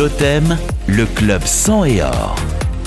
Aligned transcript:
Totem, 0.00 0.56
le 0.88 1.04
club 1.04 1.44
sang 1.44 1.84
et 1.84 2.00
or. 2.00 2.34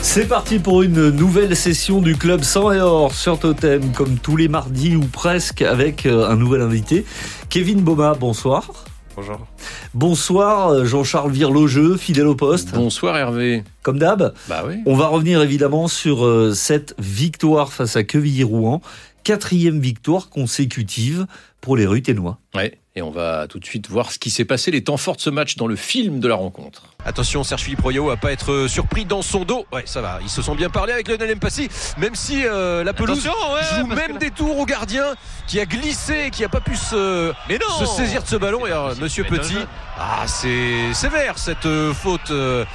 C'est 0.01 0.27
parti 0.27 0.57
pour 0.57 0.81
une 0.81 1.11
nouvelle 1.11 1.55
session 1.55 2.01
du 2.01 2.15
club 2.15 2.41
sang 2.41 2.71
et 2.71 2.81
or 2.81 3.13
sur 3.13 3.37
Totem, 3.37 3.91
comme 3.91 4.17
tous 4.17 4.35
les 4.35 4.47
mardis 4.47 4.95
ou 4.95 5.05
presque, 5.05 5.61
avec 5.61 6.07
euh, 6.07 6.27
un 6.27 6.35
nouvel 6.35 6.61
invité. 6.61 7.05
Kevin 7.49 7.81
Boma, 7.81 8.15
bonsoir. 8.19 8.85
Bonjour. 9.15 9.45
Bonsoir 9.93 10.69
euh, 10.69 10.85
Jean-Charles 10.85 11.31
Virlogeux, 11.31 11.97
fidèle 11.97 12.25
au 12.25 12.33
poste. 12.33 12.73
Bonsoir 12.73 13.15
Hervé. 13.15 13.63
Comme 13.83 13.99
d'hab. 13.99 14.33
Bah 14.49 14.63
oui. 14.67 14.77
On 14.87 14.95
va 14.95 15.05
revenir 15.05 15.39
évidemment 15.43 15.87
sur 15.87 16.25
euh, 16.25 16.55
cette 16.55 16.95
victoire 16.97 17.73
face 17.73 17.95
à 17.95 18.03
Quevilly-Rouen. 18.03 18.81
Quatrième 19.23 19.79
victoire 19.79 20.29
consécutive 20.29 21.27
pour 21.63 21.77
les 21.77 21.85
Ruténois. 21.85 22.39
Ouais. 22.53 22.77
Et 22.95 23.01
on 23.01 23.09
va 23.09 23.47
tout 23.47 23.57
de 23.57 23.63
suite 23.63 23.89
voir 23.89 24.11
ce 24.11 24.19
qui 24.19 24.29
s'est 24.29 24.43
passé, 24.43 24.69
les 24.69 24.83
temps 24.83 24.97
forts 24.97 25.15
de 25.15 25.21
ce 25.21 25.29
match 25.29 25.55
dans 25.55 25.65
le 25.65 25.77
film 25.77 26.19
de 26.19 26.27
la 26.27 26.35
rencontre. 26.35 26.83
Attention, 27.05 27.45
Serge 27.45 27.61
Philippe 27.61 27.79
Royaux 27.79 28.09
à 28.09 28.17
pas 28.17 28.33
être 28.33 28.51
euh, 28.51 28.67
surpris 28.67 29.05
dans 29.05 29.21
son 29.21 29.45
dos. 29.45 29.65
Ouais, 29.71 29.83
ça 29.85 30.01
va. 30.01 30.19
Ils 30.21 30.29
se 30.29 30.41
sont 30.41 30.55
bien 30.55 30.69
parlé 30.69 30.91
avec 30.91 31.07
Lionel 31.07 31.37
Mpassi, 31.37 31.69
même 31.97 32.15
si 32.15 32.45
euh, 32.45 32.83
la 32.83 32.91
pelouse 32.91 33.25
ouais, 33.25 33.79
joue 33.79 33.87
même 33.87 34.17
des 34.17 34.29
tours 34.29 34.59
au 34.59 34.65
gardien 34.65 35.15
qui 35.47 35.61
a 35.61 35.65
glissé, 35.65 36.31
qui 36.31 36.43
a 36.43 36.49
pas 36.49 36.59
pu 36.59 36.75
se, 36.75 37.31
mais 37.47 37.57
non 37.57 37.73
se 37.79 37.85
saisir 37.85 38.23
de 38.23 38.27
ce 38.27 38.35
ballon. 38.35 38.67
Et 38.67 38.71
alors, 38.71 38.93
Monsieur 38.99 39.23
Petit, 39.23 39.57
ah 39.97 40.25
c'est 40.27 40.93
sévère 40.93 41.39
cette 41.39 41.65
euh, 41.65 41.93
faute. 41.93 42.29
Euh, 42.29 42.65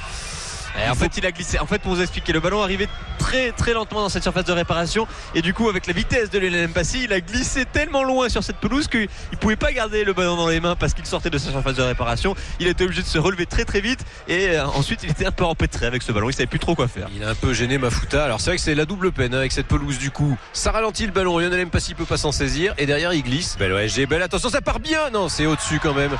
en 0.89 0.95
fait, 0.95 1.17
il 1.17 1.25
a 1.25 1.31
glissé. 1.31 1.59
En 1.59 1.65
fait, 1.65 1.81
pour 1.81 1.93
vous 1.93 2.01
expliquer, 2.01 2.33
le 2.33 2.39
ballon 2.39 2.61
arrivait 2.61 2.87
très 3.17 3.51
très 3.51 3.73
lentement 3.73 4.01
dans 4.01 4.09
cette 4.09 4.23
surface 4.23 4.45
de 4.45 4.53
réparation 4.53 5.07
et 5.35 5.41
du 5.41 5.53
coup, 5.53 5.69
avec 5.69 5.87
la 5.87 5.93
vitesse 5.93 6.29
de 6.29 6.39
Lionel 6.39 6.69
Mpassi, 6.69 7.03
il 7.03 7.13
a 7.13 7.21
glissé 7.21 7.65
tellement 7.65 8.03
loin 8.03 8.29
sur 8.29 8.43
cette 8.43 8.57
pelouse 8.57 8.87
qu'il 8.87 9.07
pouvait 9.39 9.55
pas 9.55 9.71
garder 9.71 10.03
le 10.03 10.13
ballon 10.13 10.35
dans 10.35 10.47
les 10.47 10.59
mains 10.59 10.75
parce 10.75 10.93
qu'il 10.93 11.05
sortait 11.05 11.29
de 11.29 11.37
sa 11.37 11.51
surface 11.51 11.75
de 11.75 11.83
réparation. 11.83 12.35
Il 12.59 12.67
était 12.67 12.85
obligé 12.85 13.01
de 13.01 13.07
se 13.07 13.17
relever 13.17 13.45
très 13.45 13.65
très 13.65 13.81
vite 13.81 14.05
et 14.27 14.49
euh, 14.49 14.65
ensuite 14.65 15.03
il 15.03 15.11
était 15.11 15.25
un 15.25 15.31
peu 15.31 15.43
empêtré 15.43 15.85
avec 15.85 16.01
ce 16.01 16.11
ballon. 16.11 16.29
Il 16.29 16.33
savait 16.33 16.47
plus 16.47 16.59
trop 16.59 16.75
quoi 16.75 16.87
faire. 16.87 17.07
Il 17.15 17.23
a 17.23 17.29
un 17.29 17.35
peu 17.35 17.53
gêné 17.53 17.77
Mafuta. 17.77 18.23
Alors 18.23 18.39
c'est 18.39 18.51
vrai 18.51 18.57
que 18.57 18.63
c'est 18.63 18.75
la 18.75 18.85
double 18.85 19.11
peine 19.11 19.33
hein, 19.33 19.39
avec 19.39 19.51
cette 19.51 19.67
pelouse 19.67 19.99
du 19.99 20.11
coup. 20.11 20.37
Ça 20.53 20.71
ralentit 20.71 21.05
le 21.05 21.11
ballon. 21.11 21.37
Lionel 21.37 21.65
Mpassi 21.67 21.93
peut 21.93 22.05
pas 22.05 22.17
s'en 22.17 22.31
saisir 22.31 22.73
et 22.77 22.85
derrière 22.85 23.13
il 23.13 23.23
glisse. 23.23 23.57
Belle 23.57 23.73
OSG, 23.73 24.07
belle 24.07 24.23
attention, 24.23 24.49
ça 24.49 24.61
part 24.61 24.79
bien. 24.79 25.09
Non, 25.11 25.29
c'est 25.29 25.45
au-dessus 25.45 25.79
quand 25.79 25.93
même 25.93 26.17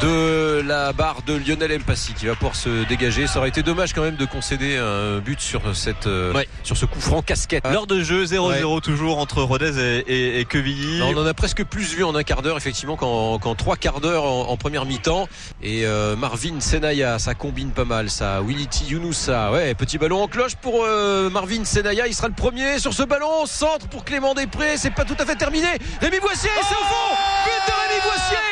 de 0.00 0.62
la 0.66 0.92
barre 0.92 1.22
de 1.26 1.34
Lionel 1.34 1.78
Mpassi 1.78 2.14
qui 2.14 2.26
va 2.26 2.34
pouvoir 2.34 2.56
se 2.56 2.86
dégager. 2.88 3.26
Ça 3.26 3.38
aurait 3.38 3.48
été 3.48 3.62
dommage 3.62 3.92
quand 3.92 4.02
même 4.02 4.16
de 4.16 4.24
concéder 4.24 4.76
un 4.76 5.18
but 5.18 5.40
sur 5.40 5.76
cette 5.76 6.06
euh, 6.06 6.32
ouais. 6.32 6.48
sur 6.62 6.76
ce 6.76 6.86
coup 6.86 7.00
franc 7.00 7.22
casquette. 7.22 7.64
L'heure 7.70 7.86
de 7.86 8.02
jeu 8.02 8.24
0-0 8.24 8.74
ouais. 8.74 8.80
toujours 8.80 9.18
entre 9.18 9.42
Rodez 9.42 9.78
et, 9.78 9.98
et, 10.08 10.40
et 10.40 10.44
Quevilly. 10.44 11.02
On 11.02 11.16
en 11.16 11.26
a 11.26 11.34
presque 11.34 11.64
plus 11.64 11.94
vu 11.94 12.04
en 12.04 12.14
un 12.14 12.22
quart 12.22 12.42
d'heure 12.42 12.56
effectivement 12.56 12.96
qu'en 12.96 13.38
qu 13.38 13.48
trois 13.56 13.76
quarts 13.76 14.00
d'heure 14.00 14.24
en, 14.24 14.48
en, 14.48 14.56
première 14.56 14.84
mi-temps. 14.84 15.28
Et 15.62 15.86
euh, 15.86 16.16
Marvin 16.16 16.60
Senaya, 16.60 17.18
ça 17.18 17.34
combine 17.34 17.70
pas 17.70 17.84
mal 17.84 18.10
ça. 18.10 18.40
Willity 18.42 18.86
Younoussa, 18.86 19.52
ouais, 19.52 19.74
petit 19.74 19.98
ballon 19.98 20.22
en 20.22 20.28
cloche 20.28 20.56
pour 20.56 20.84
euh, 20.84 21.30
Marvin 21.30 21.64
Senaya. 21.64 22.06
Il 22.06 22.14
sera 22.14 22.28
le 22.28 22.34
premier 22.34 22.78
sur 22.78 22.94
ce 22.94 23.02
ballon. 23.02 23.46
Centre 23.46 23.88
pour 23.88 24.04
Clément 24.04 24.34
Després. 24.34 24.76
C'est 24.76 24.90
pas 24.90 25.04
tout 25.04 25.16
à 25.18 25.26
fait 25.26 25.36
terminé. 25.36 25.68
Rémi 26.00 26.20
Boissier, 26.20 26.50
oh 26.56 26.64
c'est 26.68 26.74
au 26.74 26.84
fond. 26.84 27.16
But 27.44 27.66
de 27.66 27.92
Rémi 27.92 28.00
Boissier. 28.02 28.43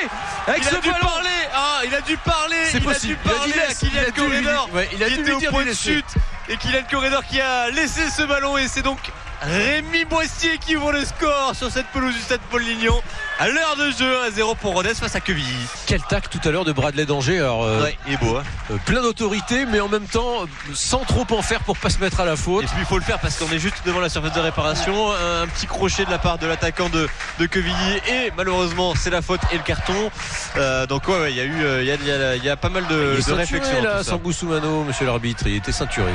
Avec 0.46 0.62
il 0.62 0.68
ce 0.68 0.74
a 0.76 0.80
dû 0.80 0.90
ballon. 0.90 1.06
parler. 1.06 1.28
Ah, 1.54 1.80
il 1.84 1.94
a 1.94 2.00
dû 2.00 2.16
parler. 2.16 2.56
C'est 2.70 2.80
possible. 2.80 3.18
Il 3.24 3.30
a 3.30 3.34
dû 3.34 3.38
parler 3.38 3.52
il 3.54 3.60
a 3.60 3.68
à 3.68 3.74
Kylian 3.74 4.12
Corridor. 4.16 4.68
Ouais, 4.72 4.88
il 4.92 5.02
a 5.02 5.08
qui 5.08 5.14
dû 5.14 5.20
était 5.20 5.30
lui 5.30 5.36
au 5.36 5.38
dire 5.40 5.50
point 5.50 5.64
de 5.64 5.70
de 5.70 5.74
chute. 5.74 6.04
Et 6.48 6.56
Kylian 6.56 6.82
Corridor 6.90 7.24
qui 7.24 7.40
a 7.40 7.70
laissé 7.70 8.10
ce 8.10 8.22
ballon 8.22 8.58
et 8.58 8.66
c'est 8.68 8.82
donc 8.82 8.98
Rémi 9.42 10.04
Boissier 10.04 10.58
qui 10.58 10.76
ouvre 10.76 10.92
le 10.92 11.04
score 11.04 11.54
sur 11.54 11.70
cette 11.70 11.86
pelouse 11.86 12.14
du 12.14 12.20
stade 12.20 12.40
Paul 12.50 12.62
Lignon 12.62 13.00
à 13.40 13.48
l'heure 13.48 13.74
de 13.76 13.90
jeu 13.90 14.22
à 14.22 14.30
0 14.30 14.54
pour 14.54 14.72
Rodez 14.72 14.94
face 14.94 15.16
à 15.16 15.20
Quevilly. 15.20 15.66
Quel 15.86 16.00
tac 16.02 16.30
tout 16.30 16.38
à 16.44 16.52
l'heure 16.52 16.64
de 16.64 16.70
Bradley 16.70 17.06
Danger. 17.06 17.40
Alors, 17.40 17.64
euh, 17.64 17.82
ouais, 17.82 17.98
il 18.06 18.12
est 18.12 18.16
beau. 18.18 18.36
Hein. 18.36 18.44
Euh, 18.70 18.76
plein 18.86 19.02
d'autorité, 19.02 19.64
mais 19.66 19.80
en 19.80 19.88
même 19.88 20.06
temps 20.06 20.46
sans 20.74 21.00
trop 21.00 21.26
en 21.30 21.42
faire 21.42 21.60
pour 21.64 21.76
pas 21.76 21.90
se 21.90 21.98
mettre 21.98 22.20
à 22.20 22.24
la 22.24 22.36
faute. 22.36 22.62
Et 22.64 22.66
puis 22.68 22.76
il 22.78 22.84
faut 22.84 22.98
le 22.98 23.04
faire 23.04 23.18
parce 23.18 23.36
qu'on 23.36 23.50
est 23.50 23.58
juste 23.58 23.82
devant 23.84 23.98
la 23.98 24.08
surface 24.08 24.32
de 24.32 24.40
réparation. 24.40 25.10
Un, 25.12 25.48
petit 25.48 25.66
crochet 25.66 26.04
de 26.04 26.10
la 26.10 26.18
part 26.18 26.38
de 26.38 26.46
l'attaquant 26.46 26.88
de, 26.88 27.08
de 27.40 27.46
Quevilly 27.46 27.96
et 28.08 28.32
malheureusement 28.36 28.94
c'est 28.94 29.10
la 29.10 29.22
faute 29.22 29.40
et 29.50 29.56
le 29.56 29.62
carton. 29.64 30.10
Euh, 30.56 30.86
donc 30.86 31.08
ouais, 31.08 31.14
il 31.14 31.22
ouais, 31.22 31.32
y 31.34 31.40
a 31.40 31.44
eu, 31.44 31.80
il 31.80 31.86
y 31.86 31.90
a, 31.90 31.96
y, 31.96 32.10
a, 32.12 32.36
y 32.36 32.48
a, 32.48 32.56
pas 32.56 32.68
mal 32.68 32.86
de, 32.86 33.16
il 33.18 33.24
de 33.24 33.32
réflexions. 33.32 33.82
là, 33.82 34.04
Samboussoumano, 34.04 34.84
monsieur 34.84 35.06
l'arbitre, 35.06 35.44
il 35.46 35.56
était 35.56 35.72
ceinturé. 35.72 36.12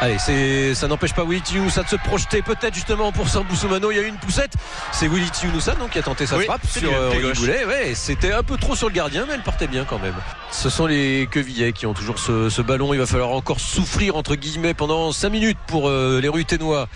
Allez, 0.00 0.74
ça 0.74 0.88
n'empêche 0.88 1.12
pas 1.12 1.24
Willy 1.24 1.42
Tiou, 1.42 1.68
ça 1.68 1.82
de 1.82 1.88
se 1.88 1.96
projeter 1.96 2.40
peut-être 2.40 2.69
justement 2.74 3.12
pour 3.12 3.28
Samboussoumano. 3.28 3.90
Il 3.90 3.96
y 3.96 3.98
a 3.98 4.02
eu 4.02 4.08
une 4.08 4.16
poussette. 4.16 4.52
C'est 4.92 5.08
Willy 5.08 5.30
Tiounoussa 5.30 5.74
donc 5.74 5.90
qui 5.90 5.98
a 5.98 6.02
tenté 6.02 6.26
sa 6.26 6.36
oui, 6.36 6.44
frappe 6.44 6.66
sur 6.66 6.92
euh, 6.92 7.32
Boulet. 7.34 7.64
Ouais, 7.64 7.92
c'était 7.94 8.32
un 8.32 8.42
peu 8.42 8.56
trop 8.56 8.74
sur 8.74 8.88
le 8.88 8.94
gardien, 8.94 9.24
mais 9.26 9.34
elle 9.34 9.42
portait 9.42 9.66
bien 9.66 9.84
quand 9.84 9.98
même. 9.98 10.14
Ce 10.50 10.68
sont 10.70 10.86
les 10.86 11.28
Quevillais 11.30 11.72
qui 11.72 11.86
ont 11.86 11.94
toujours 11.94 12.18
ce, 12.18 12.48
ce, 12.48 12.62
ballon. 12.62 12.92
Il 12.92 12.98
va 12.98 13.06
falloir 13.06 13.30
encore 13.30 13.60
souffrir 13.60 14.16
entre 14.16 14.34
guillemets 14.34 14.74
pendant 14.74 15.12
5 15.12 15.30
minutes 15.30 15.58
pour 15.66 15.88
euh, 15.88 16.20
les 16.20 16.28
Ruténois 16.28 16.88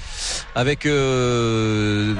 avec 0.55 0.87
euh, 0.87 2.15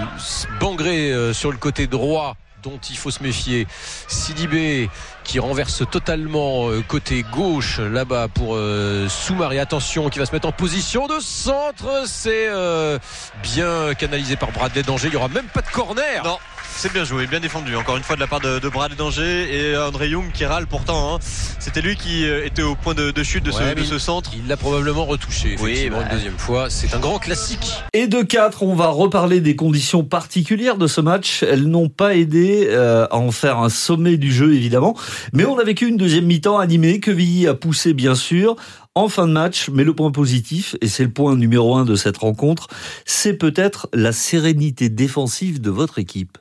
Bangré 0.61 1.13
euh, 1.13 1.33
sur 1.33 1.51
le 1.51 1.59
côté 1.59 1.87
droit 1.87 2.37
dont 2.65 2.79
il 2.91 2.97
faut 2.97 3.11
se 3.11 3.23
méfier. 3.23 3.67
Sidibé 4.09 4.91
qui 5.23 5.39
renverse 5.39 5.83
totalement 5.91 6.69
euh, 6.69 6.83
côté 6.83 7.25
gauche 7.33 7.79
là-bas 7.79 8.29
pour 8.29 8.57
euh, 8.57 9.09
Soumari. 9.09 9.59
Attention, 9.59 10.09
qui 10.09 10.19
va 10.19 10.27
se 10.27 10.33
mettre 10.33 10.49
en 10.49 10.53
position 10.53 11.07
de 11.07 11.21
centre. 11.21 12.05
C'est 12.07 12.49
euh, 12.49 12.99
bien 13.43 13.95
canalisé 13.95 14.37
par 14.37 14.51
Bradley 14.53 14.83
Danger. 14.83 15.09
Il 15.09 15.11
n'y 15.11 15.17
aura 15.17 15.29
même 15.29 15.47
pas 15.47 15.63
de 15.63 15.69
corner. 15.69 16.39
C'est 16.77 16.93
bien 16.93 17.05
joué, 17.05 17.27
bien 17.27 17.41
défendu. 17.41 17.77
Encore 17.77 17.97
une 17.97 18.03
fois 18.03 18.17
de 18.17 18.21
la 18.21 18.27
part 18.27 18.41
de, 18.41 18.59
de 18.59 18.69
Bradley 18.69 18.97
Danger 18.97 19.49
et 19.51 19.77
André 19.77 20.09
Young 20.09 20.31
qui 20.33 20.45
râle 20.45 20.67
pourtant. 20.67 21.15
Hein. 21.15 21.19
C'était 21.59 21.81
lui 21.81 21.97
qui 21.97 22.25
était 22.25 22.63
au 22.63 22.75
point 22.75 22.95
de, 22.95 23.11
de 23.11 23.23
chute 23.23 23.45
de, 23.45 23.51
ouais, 23.51 23.71
ce, 23.71 23.75
de 23.75 23.85
ce, 23.85 23.99
centre. 23.99 24.31
Il 24.37 24.49
l'a 24.49 24.57
probablement 24.57 25.07
retouché. 25.07 25.57
Oui, 25.61 25.89
bah... 25.89 26.03
une 26.03 26.17
deuxième 26.17 26.39
fois. 26.39 26.69
C'est 26.69 26.95
un 26.95 26.99
grand 26.99 27.19
classique. 27.19 27.73
Et 27.93 28.07
de 28.07 28.23
4, 28.23 28.63
on 28.63 28.75
va 28.75 28.89
reparler 28.89 29.41
des 29.41 29.57
conditions 29.57 30.05
particulières 30.05 30.77
de 30.77 30.87
ce 30.87 31.01
match. 31.01 31.43
Elles 31.43 31.69
n'ont 31.69 31.89
pas 31.89 32.17
aidé 32.17 32.67
euh, 32.69 33.07
à 33.11 33.17
en 33.17 33.31
faire 33.31 33.59
un 33.59 33.71
sommet 33.71 34.19
du 34.19 34.33
jeu, 34.33 34.55
évidemment. 34.55 34.95
Mais 35.33 35.45
on 35.45 35.59
a 35.59 35.65
vécu 35.65 35.87
une 35.87 35.97
deuxième 35.97 36.27
mi-temps 36.27 36.59
animée. 36.59 37.01
Quevilly 37.01 37.47
a 37.47 37.55
poussé, 37.55 37.95
bien 37.95 38.15
sûr 38.15 38.57
en 38.97 39.09
fin 39.09 39.27
de 39.27 39.33
match, 39.33 39.71
mais 39.73 39.83
le 39.83 39.93
point 39.93 40.13
positif, 40.13 40.77
et 40.81 40.87
c'est 40.87 41.03
le 41.03 41.11
point 41.11 41.35
numéro 41.35 41.75
un 41.75 41.85
de 41.85 41.97
cette 41.97 42.19
rencontre, 42.19 42.69
c'est 43.05 43.35
peut-être 43.35 43.89
la 43.93 44.13
sérénité 44.13 44.89
défensive 44.89 45.61
de 45.61 45.71
votre 45.71 45.99
équipe. 45.99 46.39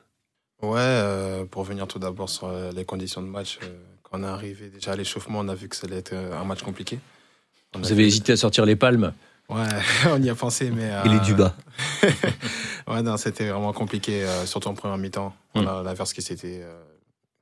Ouais, 0.70 0.80
euh, 0.80 1.44
pour 1.44 1.64
venir 1.64 1.86
tout 1.86 1.98
d'abord 1.98 2.28
sur 2.28 2.50
les 2.74 2.84
conditions 2.84 3.22
de 3.22 3.26
match, 3.26 3.58
euh, 3.62 3.66
quand 4.02 4.18
on 4.20 4.22
est 4.22 4.26
arrivé 4.26 4.68
déjà 4.68 4.92
à 4.92 4.96
l'échauffement, 4.96 5.40
on 5.40 5.48
a 5.48 5.54
vu 5.54 5.68
que 5.68 5.76
ça 5.76 5.86
allait 5.86 5.98
être 5.98 6.14
un 6.14 6.44
match 6.44 6.62
compliqué. 6.62 6.98
On 7.74 7.80
Vous 7.80 7.92
avez 7.92 8.06
hésité 8.06 8.32
à 8.32 8.36
sortir 8.36 8.64
les 8.64 8.76
palmes 8.76 9.12
Ouais, 9.48 9.66
on 10.10 10.22
y 10.22 10.30
a 10.30 10.34
pensé, 10.34 10.70
mais. 10.70 10.90
Et 11.04 11.08
les 11.08 11.20
Dubas. 11.20 11.54
ouais, 12.88 13.02
non, 13.02 13.16
c'était 13.16 13.48
vraiment 13.48 13.72
compliqué, 13.72 14.24
euh, 14.24 14.46
surtout 14.46 14.68
en 14.68 14.74
première 14.74 14.98
mi-temps. 14.98 15.34
Mm. 15.54 15.62
L'inverse 15.84 16.12
qui 16.12 16.22
s'était, 16.22 16.62
euh, 16.62 16.82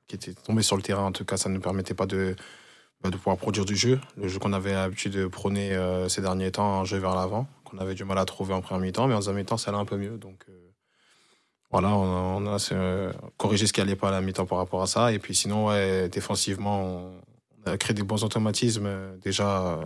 qui 0.07 0.15
était 0.15 0.33
tombé 0.33 0.61
sur 0.63 0.75
le 0.75 0.81
terrain, 0.81 1.03
en 1.03 1.11
tout 1.11 1.25
cas, 1.25 1.37
ça 1.37 1.49
ne 1.49 1.55
nous 1.55 1.61
permettait 1.61 1.93
pas 1.93 2.05
de, 2.05 2.35
bah, 3.01 3.09
de 3.09 3.17
pouvoir 3.17 3.37
produire 3.37 3.65
du 3.65 3.75
jeu. 3.75 3.99
Le 4.17 4.27
jeu 4.27 4.39
qu'on 4.39 4.53
avait 4.53 4.73
l'habitude 4.73 5.13
de 5.13 5.27
prôner 5.27 5.73
euh, 5.73 6.09
ces 6.09 6.21
derniers 6.21 6.51
temps, 6.51 6.81
un 6.81 6.85
jeu 6.85 6.97
vers 6.97 7.15
l'avant, 7.15 7.47
qu'on 7.63 7.77
avait 7.77 7.95
du 7.95 8.03
mal 8.03 8.17
à 8.17 8.25
trouver 8.25 8.53
en 8.53 8.61
première 8.61 8.81
mi-temps, 8.81 9.07
mais 9.07 9.13
en 9.13 9.19
deuxième 9.19 9.37
mi-temps, 9.37 9.57
ça 9.57 9.71
allait 9.71 9.79
un 9.79 9.85
peu 9.85 9.97
mieux. 9.97 10.17
Donc, 10.17 10.43
euh, 10.49 10.53
voilà, 11.73 11.89
on 11.89 12.45
a, 12.45 12.57
euh, 12.71 13.11
corrigé 13.37 13.65
ce 13.65 13.73
qui 13.73 13.81
allait 13.81 13.95
pas 13.95 14.09
à 14.09 14.11
la 14.11 14.21
mi-temps 14.21 14.45
par 14.45 14.59
rapport 14.59 14.83
à 14.83 14.87
ça. 14.87 15.11
Et 15.11 15.17
puis 15.17 15.33
sinon, 15.33 15.67
ouais, 15.67 16.07
défensivement, 16.07 17.11
on 17.65 17.71
a 17.71 17.77
créé 17.77 17.95
des 17.95 18.03
bons 18.03 18.23
automatismes 18.23 18.85
euh, 18.85 19.17
déjà 19.17 19.79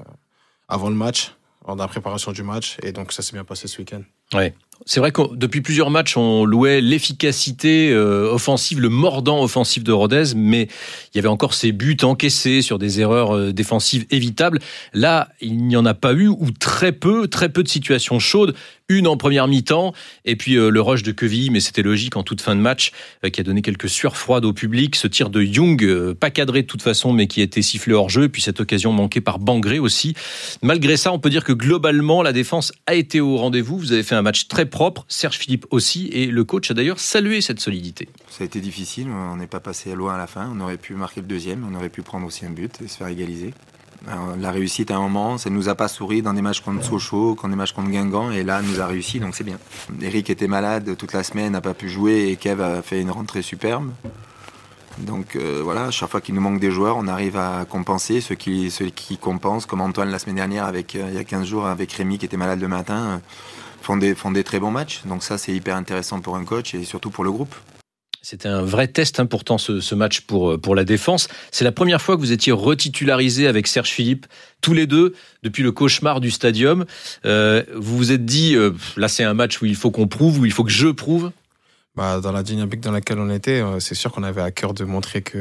avant 0.68 0.90
le 0.90 0.96
match, 0.96 1.34
dans 1.66 1.76
la 1.76 1.88
préparation 1.88 2.34
du 2.34 2.44
match. 2.44 2.78
Et 2.84 2.92
donc, 2.92 3.14
ça 3.14 3.22
s'est 3.22 3.31
bien 3.31 3.46
passé 3.46 3.70
ce 3.70 3.78
week-end. 3.78 4.02
Ouais. 4.34 4.53
C'est 4.86 5.00
vrai 5.00 5.12
que 5.12 5.36
depuis 5.36 5.62
plusieurs 5.62 5.90
matchs, 5.90 6.16
on 6.18 6.46
louait 6.46 6.82
l'efficacité 6.82 7.92
euh, 7.92 8.32
offensive, 8.32 8.80
le 8.80 8.90
mordant 8.90 9.44
offensif 9.44 9.84
de 9.84 9.92
Rodez, 9.92 10.36
mais 10.36 10.68
il 11.14 11.18
y 11.18 11.20
avait 11.20 11.28
encore 11.28 11.54
ces 11.54 11.72
buts 11.72 11.98
encaissés 12.04 12.62
sur 12.62 12.80
des 12.80 13.02
erreurs 13.02 13.36
euh, 13.36 13.52
défensives 13.52 14.06
évitables. 14.12 14.59
Là, 14.94 15.29
il 15.41 15.58
n'y 15.58 15.76
en 15.76 15.85
a 15.85 15.94
pas 15.94 16.14
eu, 16.14 16.28
ou 16.28 16.52
très 16.52 16.91
peu, 16.91 17.28
très 17.28 17.50
peu 17.50 17.64
de 17.64 17.68
situations 17.68 18.20
chaudes. 18.20 18.56
Une 18.90 19.08
en 19.08 19.18
première 19.18 19.50
mi-temps, 19.50 19.94
et 20.24 20.38
puis 20.38 20.56
euh, 20.56 20.70
le 20.70 20.80
rush 20.80 21.03
de 21.03 21.12
Quevilly, 21.12 21.50
mais 21.50 21.59
c'était 21.59 21.82
logique 21.82 22.16
en 22.16 22.23
toute 22.23 22.40
fin 22.40 22.56
de 22.56 22.62
match, 22.62 22.94
qui 23.34 23.41
a 23.41 23.44
donné 23.44 23.62
quelques 23.62 23.90
sueurs 23.90 24.16
froides 24.16 24.46
au 24.46 24.53
public. 24.53 24.96
Ce 24.96 25.08
tir 25.08 25.30
de 25.30 25.41
Young, 25.41 26.14
pas 26.14 26.30
cadré 26.30 26.62
de 26.62 26.68
toute 26.68 26.82
façon, 26.82 27.12
mais 27.12 27.28
qui 27.28 27.41
a 27.41 27.44
été 27.44 27.62
sifflé 27.62 27.94
hors 27.94 28.09
jeu, 28.09 28.30
puis 28.30 28.41
cette 28.41 28.62
occasion 28.62 28.94
manquée 28.94 29.20
par 29.20 29.40
Bangré 29.40 29.80
aussi. 29.80 30.14
Malgré 30.62 30.96
ça, 30.96 31.12
on 31.12 31.20
peut 31.20 31.30
dire 31.30 31.44
que 31.44 31.52
globalement, 31.52 32.23
la 32.23 32.32
défense 32.32 32.72
a 32.85 32.96
été 32.96 33.20
au 33.20 33.35
rendez-vous. 33.35 33.78
Vous 33.78 33.91
avez 33.91 34.03
fait 34.03 34.16
un 34.16 34.22
match 34.22 34.47
très 34.47 34.66
propre, 34.67 35.05
Serge 35.08 35.37
Philippe 35.37 35.66
aussi, 35.72 36.08
et 36.08 36.28
le 36.28 36.43
coach 36.43 36.72
a 36.72 36.73
d'ailleurs 36.73 36.99
salué 36.99 37.41
cette 37.41 37.59
solidité. 37.59 38.09
Ça 38.29 38.43
a 38.43 38.46
été 38.46 38.59
difficile, 38.59 39.08
on 39.09 39.37
n'est 39.37 39.47
pas 39.47 39.59
passé 39.59 39.93
loin 39.96 40.16
à 40.16 40.17
la 40.17 40.28
fin, 40.28 40.52
on 40.53 40.59
aurait 40.61 40.78
pu 40.78 40.93
marquer 40.96 41.22
le 41.22 41.28
deuxième, 41.28 41.67
on 41.69 41.75
aurait 41.75 41.90
pu 41.90 42.02
prendre 42.02 42.25
aussi 42.25 42.46
un 42.46 42.52
but 42.52 42.81
et 42.84 42.87
se 42.87 42.97
faire 42.97 43.08
égaliser. 43.08 43.53
La 44.40 44.52
réussite 44.52 44.91
à 44.91 44.96
un 44.96 45.02
moment, 45.02 45.37
ça 45.37 45.49
ne 45.49 45.55
nous 45.55 45.67
a 45.67 45.75
pas 45.75 45.87
souri 45.87 46.22
dans 46.22 46.34
des 46.34 46.41
matchs 46.41 46.61
contre 46.61 46.84
Sochaux, 46.84 47.35
dans 47.41 47.49
des 47.49 47.55
matchs 47.55 47.73
contre 47.73 47.90
Guingamp, 47.90 48.31
et 48.31 48.43
là, 48.43 48.61
nous 48.61 48.79
a 48.79 48.87
réussi, 48.87 49.19
donc 49.19 49.35
c'est 49.35 49.43
bien. 49.43 49.58
Eric 50.02 50.29
était 50.29 50.47
malade 50.47 50.96
toute 50.96 51.13
la 51.13 51.23
semaine, 51.23 51.52
n'a 51.52 51.61
pas 51.61 51.73
pu 51.73 51.90
jouer, 51.90 52.29
et 52.29 52.35
Kev 52.37 52.61
a 52.61 52.81
fait 52.81 53.02
une 53.02 53.11
rentrée 53.11 53.41
superbe. 53.41 53.91
Donc 54.99 55.35
euh, 55.35 55.61
voilà, 55.63 55.91
chaque 55.91 56.09
fois 56.09 56.22
qu'il 56.22 56.35
nous 56.35 56.41
manque 56.41 56.59
des 56.59 56.72
joueurs, 56.72 56.97
on 56.97 57.08
arrive 57.08 57.37
à 57.37 57.66
compenser. 57.70 58.22
Ceux 58.22 58.35
qui, 58.35 58.72
ceux 58.72 58.90
qui 58.90 59.17
compensent, 59.17 59.67
comme 59.67 59.81
Antoine 59.81 60.09
la 60.09 60.20
semaine 60.20 60.35
dernière, 60.35 60.66
avec, 60.66 60.96
euh, 60.96 61.05
il 61.09 61.16
y 61.16 61.20
a 61.20 61.23
15 61.23 61.46
jours, 61.46 61.67
avec 61.67 61.91
Rémi 61.91 62.17
qui 62.17 62.25
était 62.25 62.37
malade 62.37 62.59
le 62.59 62.67
matin, 62.67 63.22
font, 63.87 63.97
des, 63.97 64.16
font 64.16 64.31
des 64.31 64.43
très 64.43 64.59
bons 64.59 64.72
matchs. 64.72 65.01
Donc 65.05 65.23
ça, 65.23 65.37
c'est 65.37 65.53
hyper 65.53 65.75
intéressant 65.75 66.19
pour 66.19 66.35
un 66.35 66.43
coach 66.43 66.75
et 66.75 66.84
surtout 66.84 67.09
pour 67.09 67.23
le 67.23 67.31
groupe. 67.31 67.55
C'était 68.22 68.49
un 68.49 68.61
vrai 68.61 68.89
test, 68.89 69.22
hein, 69.22 69.25
pourtant, 69.25 69.57
ce, 69.57 69.79
ce, 69.79 69.95
match 69.95 70.22
pour, 70.22 70.59
pour 70.59 70.75
la 70.75 70.84
défense. 70.84 71.29
C'est 71.51 71.63
la 71.63 71.72
première 71.72 72.01
fois 72.01 72.16
que 72.16 72.19
vous 72.19 72.34
étiez 72.34 72.51
retitularisé 72.51 73.47
avec 73.47 73.67
Serge 73.67 73.89
Philippe, 73.89 74.25
tous 74.59 74.73
les 74.73 74.85
deux, 74.85 75.16
depuis 75.43 75.63
le 75.63 75.72
cauchemar 75.72 76.19
du 76.19 76.29
stadium. 76.29 76.85
Euh, 77.25 77.63
vous 77.73 77.95
vous 77.95 78.11
êtes 78.11 78.25
dit, 78.25 78.55
euh, 78.55 78.72
là, 78.97 79.07
c'est 79.07 79.23
un 79.23 79.34
match 79.34 79.61
où 79.61 79.66
il 79.66 79.75
faut 79.75 79.91
qu'on 79.91 80.07
prouve, 80.07 80.39
où 80.39 80.45
il 80.45 80.51
faut 80.51 80.66
que 80.66 80.72
je 80.72 80.89
prouve? 80.89 81.31
Bah, 81.95 82.19
Dans 82.19 82.34
la 82.34 82.43
dynamique 82.43 82.81
dans 82.81 82.91
laquelle 82.91 83.19
on 83.19 83.29
était, 83.29 83.61
euh, 83.61 83.79
c'est 83.79 83.95
sûr 83.95 84.11
qu'on 84.11 84.23
avait 84.23 84.41
à 84.41 84.51
cœur 84.51 84.73
de 84.73 84.84
montrer 84.84 85.22
que 85.22 85.39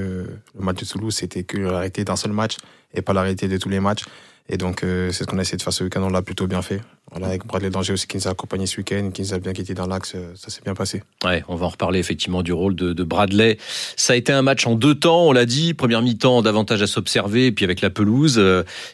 le 0.56 0.64
match 0.64 0.78
de 0.78 0.84
Toulouse, 0.84 1.16
c'était 1.16 1.42
que 1.42 1.58
la 1.58 1.78
réalité 1.78 2.04
d'un 2.04 2.16
seul 2.16 2.32
match 2.32 2.56
et 2.94 3.02
pas 3.02 3.14
la 3.14 3.22
réalité 3.22 3.48
de 3.48 3.58
tous 3.58 3.68
les 3.68 3.80
matchs. 3.80 4.04
Et 4.48 4.56
donc, 4.58 4.84
euh, 4.84 5.10
c'est 5.10 5.24
ce 5.24 5.28
qu'on 5.28 5.38
a 5.38 5.42
essayé 5.42 5.56
de 5.56 5.62
faire 5.62 5.72
ce 5.72 5.82
week-end. 5.82 6.02
On 6.02 6.08
l'a 6.08 6.22
plutôt 6.22 6.46
bien 6.46 6.62
fait. 6.62 6.80
Voilà, 7.10 7.26
avec 7.28 7.46
Bradley 7.46 7.70
Danger 7.70 7.92
aussi 7.94 8.06
qui 8.06 8.16
nous 8.16 8.26
a 8.28 8.30
accompagnés 8.30 8.66
ce 8.66 8.76
week-end, 8.78 9.10
qui 9.12 9.22
nous 9.22 9.34
a 9.34 9.38
bien 9.38 9.52
quitté 9.52 9.74
dans 9.74 9.86
l'axe. 9.86 10.12
euh, 10.14 10.32
Ça 10.36 10.50
s'est 10.50 10.60
bien 10.64 10.74
passé. 10.74 11.02
Ouais, 11.24 11.42
on 11.48 11.56
va 11.56 11.66
en 11.66 11.68
reparler 11.70 11.98
effectivement 11.98 12.42
du 12.42 12.52
rôle 12.52 12.74
de, 12.74 12.92
de, 12.92 13.04
Bradley. 13.04 13.58
Ça 13.96 14.12
a 14.12 14.16
été 14.16 14.32
un 14.32 14.42
match 14.42 14.66
en 14.66 14.74
deux 14.74 14.94
temps, 14.94 15.22
on 15.26 15.32
l'a 15.32 15.46
dit. 15.46 15.74
Première 15.74 16.02
mi-temps, 16.02 16.42
davantage 16.42 16.82
à 16.82 16.86
s'observer, 16.86 17.50
puis 17.52 17.64
avec 17.64 17.80
la 17.80 17.90
pelouse. 17.90 18.38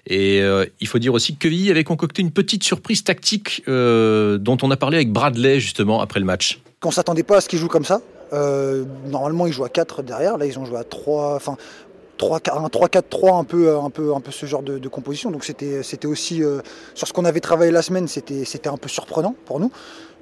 Et 0.06 0.40
euh, 0.42 0.64
il 0.80 0.86
faut 0.86 0.98
dire 0.98 1.12
aussi 1.14 1.34
que 1.34 1.40
Quevilly 1.40 1.70
avait 1.70 1.84
concocté 1.84 2.22
une 2.22 2.30
petite 2.32 2.64
surprise 2.64 3.04
tactique 3.04 3.62
euh, 3.68 4.38
dont 4.38 4.56
on 4.62 4.70
a 4.70 4.76
parlé 4.76 4.96
avec 4.96 5.12
Bradley 5.12 5.60
justement 5.60 6.00
après 6.00 6.20
le 6.20 6.26
match. 6.26 6.60
On 6.84 6.90
s'attendait 6.90 7.22
pas 7.22 7.36
à 7.36 7.40
ce 7.40 7.48
qu'ils 7.48 7.58
jouent 7.58 7.68
comme 7.68 7.84
ça. 7.84 8.00
Euh, 8.32 8.84
normalement, 9.06 9.46
ils 9.46 9.52
jouent 9.52 9.64
à 9.64 9.68
4 9.68 10.02
derrière. 10.02 10.38
Là, 10.38 10.46
ils 10.46 10.58
ont 10.58 10.64
joué 10.64 10.78
à 10.78 10.84
3. 10.84 11.34
Enfin, 11.36 11.56
3, 11.56 11.56
un 11.56 11.91
3-4-3, 12.22 13.40
un 13.40 13.44
peu, 13.44 13.76
un, 13.76 13.90
peu, 13.90 14.30
ce 14.30 14.46
genre 14.46 14.62
de, 14.62 14.88
composition. 14.88 15.30
Donc 15.30 15.44
c'était, 15.44 16.06
aussi, 16.06 16.42
euh, 16.42 16.60
sur 16.94 17.08
ce 17.08 17.12
qu'on 17.12 17.24
avait 17.24 17.40
travaillé 17.40 17.72
la 17.72 17.82
semaine, 17.82 18.06
c'était, 18.08 18.68
un 18.68 18.76
peu 18.76 18.88
surprenant 18.88 19.34
pour 19.44 19.58
nous. 19.58 19.72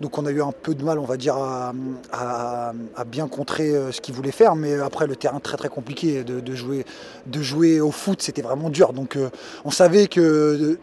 Donc 0.00 0.16
on 0.16 0.24
a 0.24 0.30
eu 0.30 0.40
un 0.40 0.52
peu 0.52 0.74
de 0.74 0.82
mal, 0.82 0.98
on 0.98 1.04
va 1.04 1.18
dire, 1.18 1.36
à, 1.36 2.72
bien 3.06 3.28
contrer 3.28 3.70
euh, 3.70 3.92
ce 3.92 4.00
qu'ils 4.00 4.14
voulaient 4.14 4.32
faire. 4.32 4.56
Mais 4.56 4.74
après, 4.80 5.06
le 5.06 5.14
terrain 5.14 5.40
très 5.40 5.56
très 5.56 5.68
compliqué 5.68 6.24
de, 6.24 6.54
jouer, 6.54 7.80
au 7.80 7.90
foot, 7.90 8.22
c'était 8.22 8.42
vraiment 8.42 8.70
dur. 8.70 8.92
Donc 8.92 9.16
euh, 9.16 9.28
on 9.64 9.70
savait 9.70 10.06
que, 10.06 10.20
euh, 10.20 10.78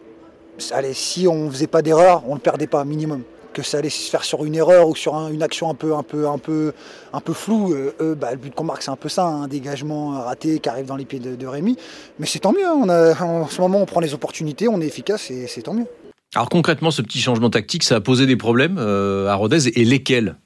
allez, 0.70 0.94
si 0.94 1.26
on 1.26 1.50
faisait 1.50 1.66
pas 1.66 1.82
d'erreur, 1.82 2.22
on 2.26 2.30
ne 2.30 2.34
le 2.34 2.40
perdait 2.40 2.68
pas 2.68 2.84
minimum 2.84 3.22
que 3.62 3.66
ça 3.66 3.78
allait 3.78 3.90
se 3.90 4.08
faire 4.08 4.22
sur 4.24 4.44
une 4.44 4.54
erreur 4.54 4.88
ou 4.88 4.94
sur 4.94 5.16
un, 5.16 5.30
une 5.30 5.42
action 5.42 5.68
un 5.68 5.74
peu, 5.74 5.94
un 5.94 6.02
peu, 6.04 6.28
un 6.28 6.38
peu, 6.38 6.72
un 7.12 7.20
peu 7.20 7.32
floue. 7.32 7.74
Euh, 7.74 8.14
bah, 8.14 8.30
le 8.30 8.36
but 8.36 8.54
qu'on 8.54 8.64
marque, 8.64 8.82
c'est 8.82 8.90
un 8.90 8.96
peu 8.96 9.08
ça, 9.08 9.26
un 9.26 9.48
dégagement 9.48 10.22
raté 10.22 10.60
qui 10.60 10.68
arrive 10.68 10.86
dans 10.86 10.96
les 10.96 11.04
pieds 11.04 11.18
de, 11.18 11.34
de 11.34 11.46
Rémi. 11.46 11.76
Mais 12.18 12.26
c'est 12.26 12.38
tant 12.38 12.52
mieux. 12.52 12.66
hein. 12.66 12.78
On 12.80 12.88
a, 12.88 13.20
en 13.20 13.48
ce 13.48 13.60
moment, 13.60 13.78
on 13.82 13.86
prend 13.86 14.00
les 14.00 14.14
opportunités, 14.14 14.68
on 14.68 14.80
est 14.80 14.86
efficace 14.86 15.30
et 15.30 15.46
c'est 15.48 15.62
tant 15.62 15.74
mieux. 15.74 15.86
Alors 16.34 16.48
concrètement, 16.48 16.90
ce 16.90 17.02
petit 17.02 17.20
changement 17.20 17.50
tactique, 17.50 17.82
ça 17.82 17.96
a 17.96 18.00
posé 18.00 18.26
des 18.26 18.36
problèmes 18.36 18.76
euh, 18.78 19.28
à 19.28 19.34
Rodez 19.34 19.68
et 19.68 19.84
lesquels? 19.84 20.36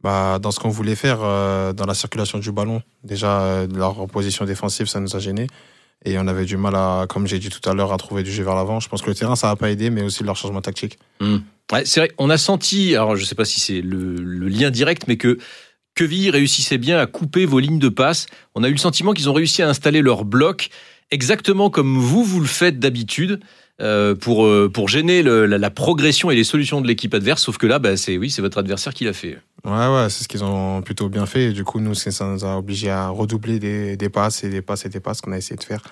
Bah, 0.00 0.38
Dans 0.38 0.50
ce 0.50 0.58
qu'on 0.60 0.70
voulait 0.70 0.94
faire, 0.96 1.18
euh, 1.22 1.72
dans 1.74 1.86
la 1.86 1.94
circulation 1.94 2.38
du 2.38 2.50
ballon, 2.52 2.82
déjà, 3.02 3.42
euh, 3.42 3.66
leur 3.74 4.06
position 4.06 4.44
défensive, 4.46 4.86
ça 4.86 5.00
nous 5.00 5.14
a 5.16 5.18
gênés. 5.18 5.48
Et 6.06 6.18
on 6.18 6.26
avait 6.26 6.44
du 6.44 6.56
mal 6.56 6.74
à, 6.74 7.06
comme 7.08 7.26
j'ai 7.26 7.38
dit 7.38 7.48
tout 7.48 7.66
à 7.68 7.72
l'heure, 7.72 7.92
à 7.92 7.96
trouver 7.96 8.22
du 8.22 8.30
jeu 8.30 8.44
vers 8.44 8.54
l'avant. 8.54 8.78
Je 8.80 8.88
pense 8.88 9.00
que 9.02 9.08
le 9.08 9.14
terrain, 9.14 9.36
ça 9.36 9.48
n'a 9.48 9.56
pas 9.56 9.70
aidé, 9.70 9.88
mais 9.90 10.02
aussi 10.02 10.22
leur 10.22 10.36
changement 10.36 10.60
tactique. 10.60 10.98
Mmh. 11.20 11.38
C'est 11.84 12.00
vrai, 12.00 12.10
on 12.18 12.30
a 12.30 12.38
senti, 12.38 12.94
alors 12.94 13.16
je 13.16 13.22
ne 13.22 13.26
sais 13.26 13.34
pas 13.34 13.44
si 13.44 13.60
c'est 13.60 13.80
le, 13.80 14.16
lien 14.48 14.70
direct, 14.70 15.04
mais 15.08 15.16
que 15.16 15.38
Queville 15.94 16.30
réussissait 16.30 16.78
bien 16.78 16.98
à 16.98 17.06
couper 17.06 17.46
vos 17.46 17.58
lignes 17.58 17.78
de 17.78 17.88
passe. 17.88 18.26
On 18.54 18.64
a 18.64 18.68
eu 18.68 18.72
le 18.72 18.78
sentiment 18.78 19.12
qu'ils 19.12 19.28
ont 19.28 19.32
réussi 19.32 19.62
à 19.62 19.68
installer 19.68 20.02
leur 20.02 20.24
bloc 20.24 20.70
exactement 21.10 21.70
comme 21.70 21.98
vous, 21.98 22.24
vous 22.24 22.40
le 22.40 22.46
faites 22.46 22.78
d'habitude. 22.78 23.40
Euh, 23.80 24.14
pour 24.14 24.46
euh, 24.46 24.70
pour 24.72 24.88
gêner 24.88 25.24
la, 25.24 25.70
progression 25.70 26.30
et 26.30 26.36
les 26.36 26.44
solutions 26.44 26.80
de 26.80 26.86
l'équipe 26.86 27.12
adverse 27.12 27.42
sauf 27.42 27.58
que 27.58 27.66
là 27.66 27.80
bah 27.80 27.96
c'est 27.96 28.16
oui 28.16 28.30
c'est 28.30 28.40
votre 28.40 28.58
adversaire 28.58 28.94
qui 28.94 29.02
l'a 29.02 29.12
fait 29.12 29.36
ouais 29.64 29.72
ouais 29.72 30.06
c'est 30.10 30.22
ce 30.22 30.28
qu'ils 30.28 30.44
ont 30.44 30.80
plutôt 30.80 31.08
bien 31.08 31.26
fait 31.26 31.50
du 31.50 31.64
coup 31.64 31.80
nous 31.80 31.94
ça 31.94 32.24
nous 32.24 32.44
a 32.44 32.56
obligé 32.56 32.90
à 32.90 33.08
redoubler 33.08 33.58
des 33.96 34.08
passes 34.10 34.44
et 34.44 34.48
des 34.48 34.62
passes 34.62 34.86
et 34.86 34.90
des 34.90 35.00
passes 35.00 35.20
qu'on 35.20 35.32
a 35.32 35.38
essayé 35.38 35.56
de 35.56 35.64
faire 35.64 35.82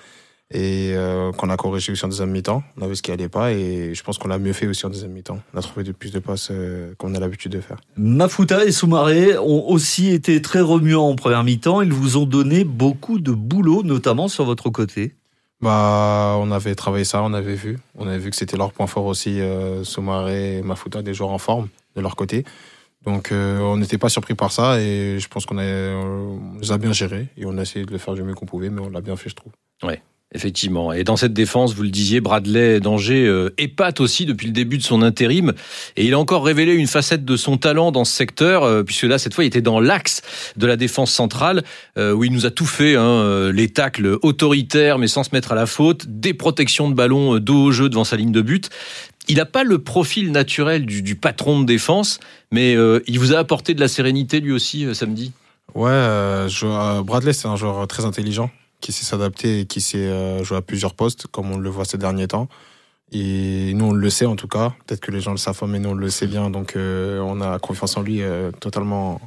et 0.53 0.93
euh, 0.93 1.31
qu'on 1.31 1.49
a 1.49 1.57
corrigé 1.57 1.91
aussi 1.91 2.05
en 2.05 2.07
deuxième 2.07 2.29
mi-temps 2.29 2.63
on 2.77 2.83
a 2.83 2.87
vu 2.87 2.95
ce 2.95 3.01
qui 3.01 3.11
allait 3.11 3.27
pas 3.27 3.51
et 3.51 3.93
je 3.93 4.03
pense 4.03 4.17
qu'on 4.17 4.27
l'a 4.27 4.37
mieux 4.37 4.53
fait 4.53 4.67
aussi 4.67 4.85
en 4.85 4.89
deuxième 4.89 5.11
mi-temps 5.11 5.39
on 5.53 5.57
a 5.57 5.61
trouvé 5.61 5.83
de 5.83 5.91
plus 5.91 6.11
de 6.11 6.19
passes 6.19 6.49
euh, 6.51 6.93
qu'on 6.97 7.15
a 7.15 7.19
l'habitude 7.19 7.51
de 7.51 7.59
faire 7.59 7.77
Mafuta 7.97 8.63
et 8.63 8.71
Soumaré 8.71 9.37
ont 9.37 9.69
aussi 9.69 10.09
été 10.09 10.41
très 10.41 10.61
remuants 10.61 11.09
en 11.09 11.15
première 11.15 11.43
mi-temps 11.43 11.81
ils 11.81 11.91
vous 11.91 12.17
ont 12.17 12.25
donné 12.25 12.63
beaucoup 12.63 13.19
de 13.19 13.31
boulot 13.31 13.83
notamment 13.83 14.27
sur 14.27 14.45
votre 14.45 14.69
côté 14.69 15.15
bah, 15.63 16.35
on 16.39 16.51
avait 16.51 16.75
travaillé 16.75 17.05
ça, 17.05 17.23
on 17.23 17.31
avait 17.31 17.55
vu. 17.55 17.79
On 17.95 18.05
avait 18.05 18.17
vu 18.17 18.29
que 18.31 18.35
c'était 18.35 18.57
leur 18.57 18.73
point 18.73 18.85
fort 18.85 19.05
aussi, 19.05 19.39
euh, 19.39 19.85
Soumaré 19.85 20.57
et 20.57 20.61
Mafuta, 20.61 21.01
des 21.01 21.13
joueurs 21.13 21.29
en 21.29 21.37
forme 21.37 21.69
de 21.95 22.01
leur 22.01 22.17
côté. 22.17 22.43
Donc, 23.05 23.31
euh, 23.31 23.59
on 23.59 23.77
n'était 23.77 23.97
pas 23.97 24.09
surpris 24.09 24.33
par 24.33 24.51
ça 24.51 24.81
et 24.81 25.19
je 25.19 25.27
pense 25.29 25.45
qu'on 25.45 25.57
a, 25.57 25.63
on 25.63 26.57
les 26.59 26.73
a 26.73 26.77
bien 26.77 26.91
gérés 26.91 27.27
et 27.37 27.45
on 27.45 27.57
a 27.57 27.61
essayé 27.61 27.85
de 27.85 27.91
le 27.91 27.97
faire 27.97 28.13
du 28.13 28.23
mieux 28.23 28.33
qu'on 28.33 28.45
pouvait, 28.45 28.69
mais 28.69 28.81
on 28.81 28.89
l'a 28.89 28.99
bien 28.99 29.15
fait, 29.15 29.29
je 29.29 29.35
trouve. 29.35 29.53
Ouais. 29.83 30.01
Effectivement. 30.35 30.91
Et 30.93 31.03
dans 31.03 31.15
cette 31.15 31.33
défense, 31.33 31.75
vous 31.75 31.83
le 31.83 31.89
disiez, 31.89 32.19
Bradley 32.19 32.79
Danger 32.79 33.27
euh, 33.27 33.53
épate 33.59 33.99
aussi 33.99 34.25
depuis 34.25 34.47
le 34.47 34.53
début 34.53 34.79
de 34.79 34.83
son 34.83 35.03
intérim. 35.03 35.53
Et 35.95 36.05
il 36.05 36.13
a 36.15 36.19
encore 36.19 36.43
révélé 36.43 36.73
une 36.73 36.87
facette 36.87 37.23
de 37.23 37.37
son 37.37 37.57
talent 37.57 37.91
dans 37.91 38.03
ce 38.03 38.13
secteur, 38.15 38.63
euh, 38.63 38.81
puisque 38.83 39.03
là, 39.03 39.19
cette 39.19 39.35
fois, 39.35 39.43
il 39.43 39.47
était 39.47 39.61
dans 39.61 39.79
l'axe 39.79 40.23
de 40.57 40.65
la 40.65 40.75
défense 40.75 41.11
centrale, 41.11 41.63
euh, 41.99 42.13
où 42.13 42.23
il 42.23 42.31
nous 42.31 42.47
a 42.47 42.49
tout 42.49 42.65
fait. 42.65 42.95
Hein, 42.95 43.51
les 43.51 43.69
tacles 43.69 44.17
autoritaires, 44.21 44.97
mais 44.97 45.07
sans 45.07 45.23
se 45.23 45.29
mettre 45.33 45.51
à 45.51 45.55
la 45.55 45.65
faute, 45.65 46.05
des 46.07 46.33
protections 46.33 46.89
de 46.89 46.95
ballon 46.95 47.37
dos 47.39 47.65
au 47.65 47.71
jeu 47.71 47.89
devant 47.89 48.03
sa 48.03 48.15
ligne 48.15 48.31
de 48.31 48.41
but. 48.41 48.69
Il 49.27 49.37
n'a 49.37 49.45
pas 49.45 49.63
le 49.63 49.79
profil 49.79 50.31
naturel 50.31 50.85
du, 50.85 51.01
du, 51.01 51.15
patron 51.15 51.61
de 51.61 51.65
défense, 51.65 52.19
mais 52.51 52.75
il 53.07 53.19
vous 53.19 53.33
a 53.33 53.37
apporté 53.37 53.73
de 53.73 53.79
la 53.79 53.87
sérénité 53.87 54.39
lui 54.39 54.51
aussi 54.51 54.93
samedi? 54.93 55.31
Ouais, 55.75 55.91
je, 56.47 57.01
Bradley, 57.01 57.33
c'est 57.33 57.47
un 57.47 57.55
joueur 57.55 57.87
très 57.87 58.05
intelligent 58.05 58.49
qui 58.83 58.91
sait 58.91 59.05
s'adapter 59.05 59.61
et 59.61 59.65
qui 59.65 59.81
sait 59.81 59.97
euh, 59.97 60.43
jouer 60.43 60.57
à 60.57 60.61
plusieurs 60.61 60.93
postes, 60.93 61.27
comme 61.27 61.51
on 61.51 61.57
le 61.57 61.69
voit 61.69 61.85
ces 61.85 61.97
derniers 61.97 62.27
temps. 62.27 62.49
Et 63.13 63.73
nous, 63.75 63.85
on 63.85 63.93
le 63.93 64.09
sait 64.09 64.25
en 64.25 64.35
tout 64.35 64.47
cas. 64.47 64.73
Peut-être 64.85 64.99
que 64.99 65.11
les 65.11 65.21
gens 65.21 65.31
le 65.31 65.37
savent 65.37 65.61
mais 65.67 65.79
nous, 65.79 65.89
on 65.89 65.93
le 65.93 66.09
sait 66.09 66.27
bien. 66.27 66.49
Donc, 66.49 66.75
euh, 66.75 67.19
on 67.19 67.41
a 67.41 67.59
confiance 67.59 67.95
en 67.95 68.01
lui 68.01 68.21
euh, 68.21 68.51
totalement 68.51 69.21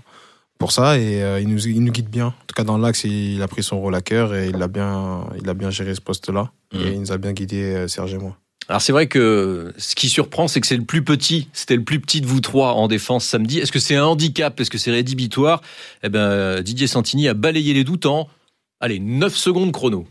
pour 0.59 0.73
ça. 0.73 0.99
Et 0.99 1.23
euh, 1.23 1.41
il, 1.41 1.49
nous, 1.49 1.67
il 1.67 1.83
nous 1.83 1.93
guide 1.93 2.11
bien. 2.11 2.27
En 2.27 2.47
tout 2.47 2.55
cas, 2.55 2.65
dans 2.65 2.79
l'axe, 2.79 3.05
il, 3.05 3.41
a 3.41 3.49
pris 3.49 3.63
son 3.63 3.81
rôle 3.81 3.95
à 3.95 4.01
cœur 4.01 4.35
et 4.35 4.49
il 4.49 4.61
a 4.61 4.69
bien, 4.69 5.25
il 5.41 5.49
a 5.49 5.55
bien 5.55 5.71
géré 5.71 5.95
ce 5.95 6.01
poste-là. 6.01 6.51
Mmh. 6.73 6.79
Et 6.79 6.93
il 6.93 7.01
nous 7.01 7.13
a 7.13 7.19
bien 7.19 7.33
guidé, 7.33 7.87
Serge 7.89 8.15
et 8.15 8.19
moi. 8.19 8.37
Alors 8.69 8.83
c'est 8.83 8.91
vrai 8.91 9.07
que 9.07 9.73
ce 9.79 9.95
qui 9.95 10.09
surprend, 10.09 10.49
c'est 10.49 10.61
que 10.61 10.67
c'est 10.67 10.77
le 10.77 10.85
plus 10.85 11.05
petit. 11.05 11.49
C'était 11.53 11.77
le 11.77 11.85
plus 11.85 12.01
petit 12.01 12.21
de 12.21 12.27
vous 12.27 12.41
trois 12.41 12.73
en 12.73 12.89
défense 12.89 13.25
samedi. 13.25 13.61
Est-ce 13.61 13.71
que 13.71 13.79
c'est 13.79 13.95
un 13.95 14.05
handicap? 14.05 14.59
Est-ce 14.59 14.71
que 14.71 14.79
c'est 14.79 14.91
rédhibitoire? 14.91 15.61
Eh 16.03 16.09
ben, 16.09 16.63
Didier 16.63 16.89
Santini 16.89 17.29
a 17.29 17.35
balayé 17.35 17.75
les 17.75 17.85
doutes 17.85 18.07
en 18.07 18.29
Allez, 18.79 18.99
9 19.01 19.35
secondes 19.35 19.73
chrono. 19.73 20.05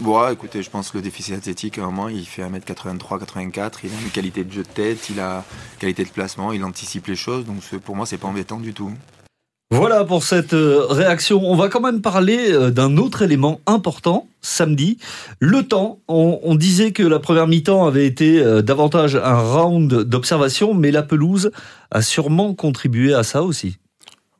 Bon, 0.00 0.20
ouais, 0.20 0.32
écoutez, 0.32 0.60
je 0.60 0.70
pense 0.70 0.90
que 0.90 0.98
le 0.98 1.02
déficit 1.04 1.36
athlétique, 1.36 1.78
à 1.78 1.82
un 1.82 1.86
moment, 1.86 2.08
il 2.08 2.26
fait 2.26 2.42
1m83, 2.42 3.20
84. 3.20 3.84
Il 3.84 3.90
a 3.90 4.00
une 4.02 4.10
qualité 4.10 4.42
de 4.42 4.50
jeu 4.50 4.64
de 4.64 4.68
tête, 4.68 5.08
il 5.08 5.20
a 5.20 5.44
une 5.74 5.78
qualité 5.78 6.02
de 6.02 6.08
placement, 6.08 6.50
il 6.50 6.64
anticipe 6.64 7.06
les 7.06 7.14
choses. 7.14 7.44
Donc, 7.44 7.62
pour 7.84 7.94
moi, 7.94 8.06
c'est 8.06 8.18
pas 8.18 8.26
embêtant 8.26 8.58
du 8.58 8.74
tout. 8.74 8.90
Voilà 9.70 10.04
pour 10.04 10.24
cette 10.24 10.52
euh, 10.52 10.84
réaction. 10.86 11.42
On 11.44 11.54
va 11.54 11.68
quand 11.68 11.80
même 11.80 12.00
parler 12.00 12.50
euh, 12.50 12.70
d'un 12.70 12.96
autre 12.96 13.22
élément 13.22 13.60
important 13.66 14.26
samedi. 14.40 14.98
Le 15.38 15.62
temps. 15.62 16.00
On, 16.08 16.40
on 16.42 16.56
disait 16.56 16.90
que 16.90 17.04
la 17.04 17.20
première 17.20 17.46
mi-temps 17.46 17.86
avait 17.86 18.06
été 18.06 18.40
euh, 18.40 18.62
davantage 18.62 19.14
un 19.14 19.38
round 19.38 19.94
d'observation, 19.94 20.74
mais 20.74 20.90
la 20.90 21.04
pelouse 21.04 21.52
a 21.92 22.02
sûrement 22.02 22.52
contribué 22.54 23.14
à 23.14 23.22
ça 23.22 23.44
aussi. 23.44 23.76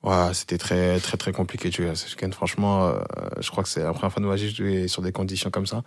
Ouais, 0.02 0.32
c'était 0.32 0.58
très, 0.58 1.00
très, 1.00 1.16
très 1.16 1.32
compliqué 1.32 1.70
de. 1.70 2.32
Franchement, 2.32 2.86
euh, 2.86 2.98
je 3.40 3.50
crois 3.50 3.62
que 3.62 3.68
c'est 3.68 3.82
la 3.82 3.92
première 3.92 4.12
fois 4.12 4.22
avons 4.22 4.48
joué 4.48 4.88
sur 4.88 5.02
des 5.02 5.12
conditions 5.12 5.50
comme 5.50 5.66
ça. 5.66 5.82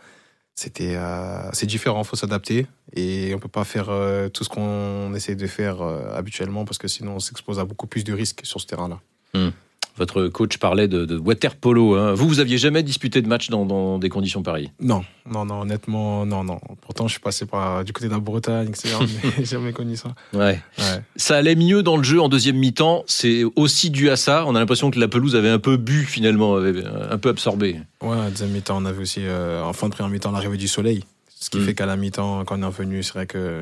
C'était, 0.53 0.95
euh, 0.95 1.49
c'est 1.53 1.65
différent, 1.65 2.03
faut 2.03 2.17
s'adapter 2.17 2.67
et 2.93 3.33
on 3.33 3.39
peut 3.39 3.47
pas 3.47 3.63
faire 3.63 3.87
euh, 3.89 4.27
tout 4.27 4.43
ce 4.43 4.49
qu'on 4.49 5.13
essaie 5.15 5.35
de 5.35 5.47
faire 5.47 5.81
habituellement 5.81 6.65
parce 6.65 6.77
que 6.77 6.89
sinon 6.89 7.15
on 7.15 7.19
s'expose 7.19 7.57
à 7.59 7.65
beaucoup 7.65 7.87
plus 7.87 8.03
de 8.03 8.11
risques 8.13 8.41
sur 8.43 8.59
ce 8.59 8.67
terrain-là. 8.67 8.99
Mmh. 9.33 9.49
Votre 9.97 10.27
coach 10.27 10.57
parlait 10.57 10.87
de, 10.87 11.05
de 11.05 11.17
water 11.17 11.55
polo. 11.55 11.95
Hein. 11.95 12.13
Vous, 12.13 12.27
vous 12.27 12.39
aviez 12.39 12.57
jamais 12.57 12.81
disputé 12.83 13.21
de 13.21 13.27
match 13.27 13.49
dans, 13.49 13.65
dans, 13.65 13.99
des 13.99 14.09
conditions 14.09 14.41
pareilles? 14.41 14.71
Non, 14.79 15.03
non, 15.29 15.45
non, 15.45 15.61
honnêtement, 15.61 16.25
non, 16.25 16.43
non. 16.43 16.59
Pourtant, 16.81 17.07
je 17.07 17.13
suis 17.13 17.21
passé 17.21 17.45
par 17.45 17.83
du 17.83 17.93
côté 17.93 18.07
de 18.07 18.13
la 18.13 18.19
Bretagne, 18.19 18.69
etc. 18.69 18.95
mais 19.23 19.31
j'ai 19.37 19.45
jamais 19.45 19.73
connu 19.73 19.95
ça. 19.95 20.09
Ouais. 20.33 20.59
ouais. 20.77 21.03
Ça 21.15 21.37
allait 21.37 21.55
mieux 21.55 21.83
dans 21.83 21.97
le 21.97 22.03
jeu 22.03 22.21
en 22.21 22.29
deuxième 22.29 22.57
mi-temps. 22.57 23.03
C'est 23.07 23.43
aussi 23.55 23.89
dû 23.89 24.09
à 24.09 24.15
ça. 24.15 24.45
On 24.47 24.55
a 24.55 24.59
l'impression 24.59 24.91
que 24.91 24.99
la 24.99 25.07
pelouse 25.07 25.35
avait 25.35 25.49
un 25.49 25.59
peu 25.59 25.77
bu 25.77 26.05
finalement, 26.05 26.55
avait 26.55 26.83
un 26.85 27.17
peu 27.17 27.29
absorbé. 27.29 27.79
Ouais, 28.01 28.15
en 28.15 28.29
deuxième 28.29 28.51
mi-temps, 28.51 28.77
on 28.81 28.85
avait 28.85 29.01
aussi 29.01 29.21
euh, 29.23 29.63
en 29.63 29.73
fin 29.73 29.89
de 29.89 29.93
première 29.93 30.11
mi-temps 30.11 30.31
l'arrivée 30.31 30.57
du 30.57 30.67
soleil. 30.67 31.03
Ce 31.39 31.49
qui 31.49 31.57
mmh. 31.57 31.65
fait 31.65 31.73
qu'à 31.73 31.85
la 31.85 31.95
mi-temps, 31.95 32.45
quand 32.45 32.57
on 32.57 32.61
est 32.61 32.65
revenu, 32.65 33.03
c'est 33.03 33.13
vrai 33.13 33.25
que 33.25 33.61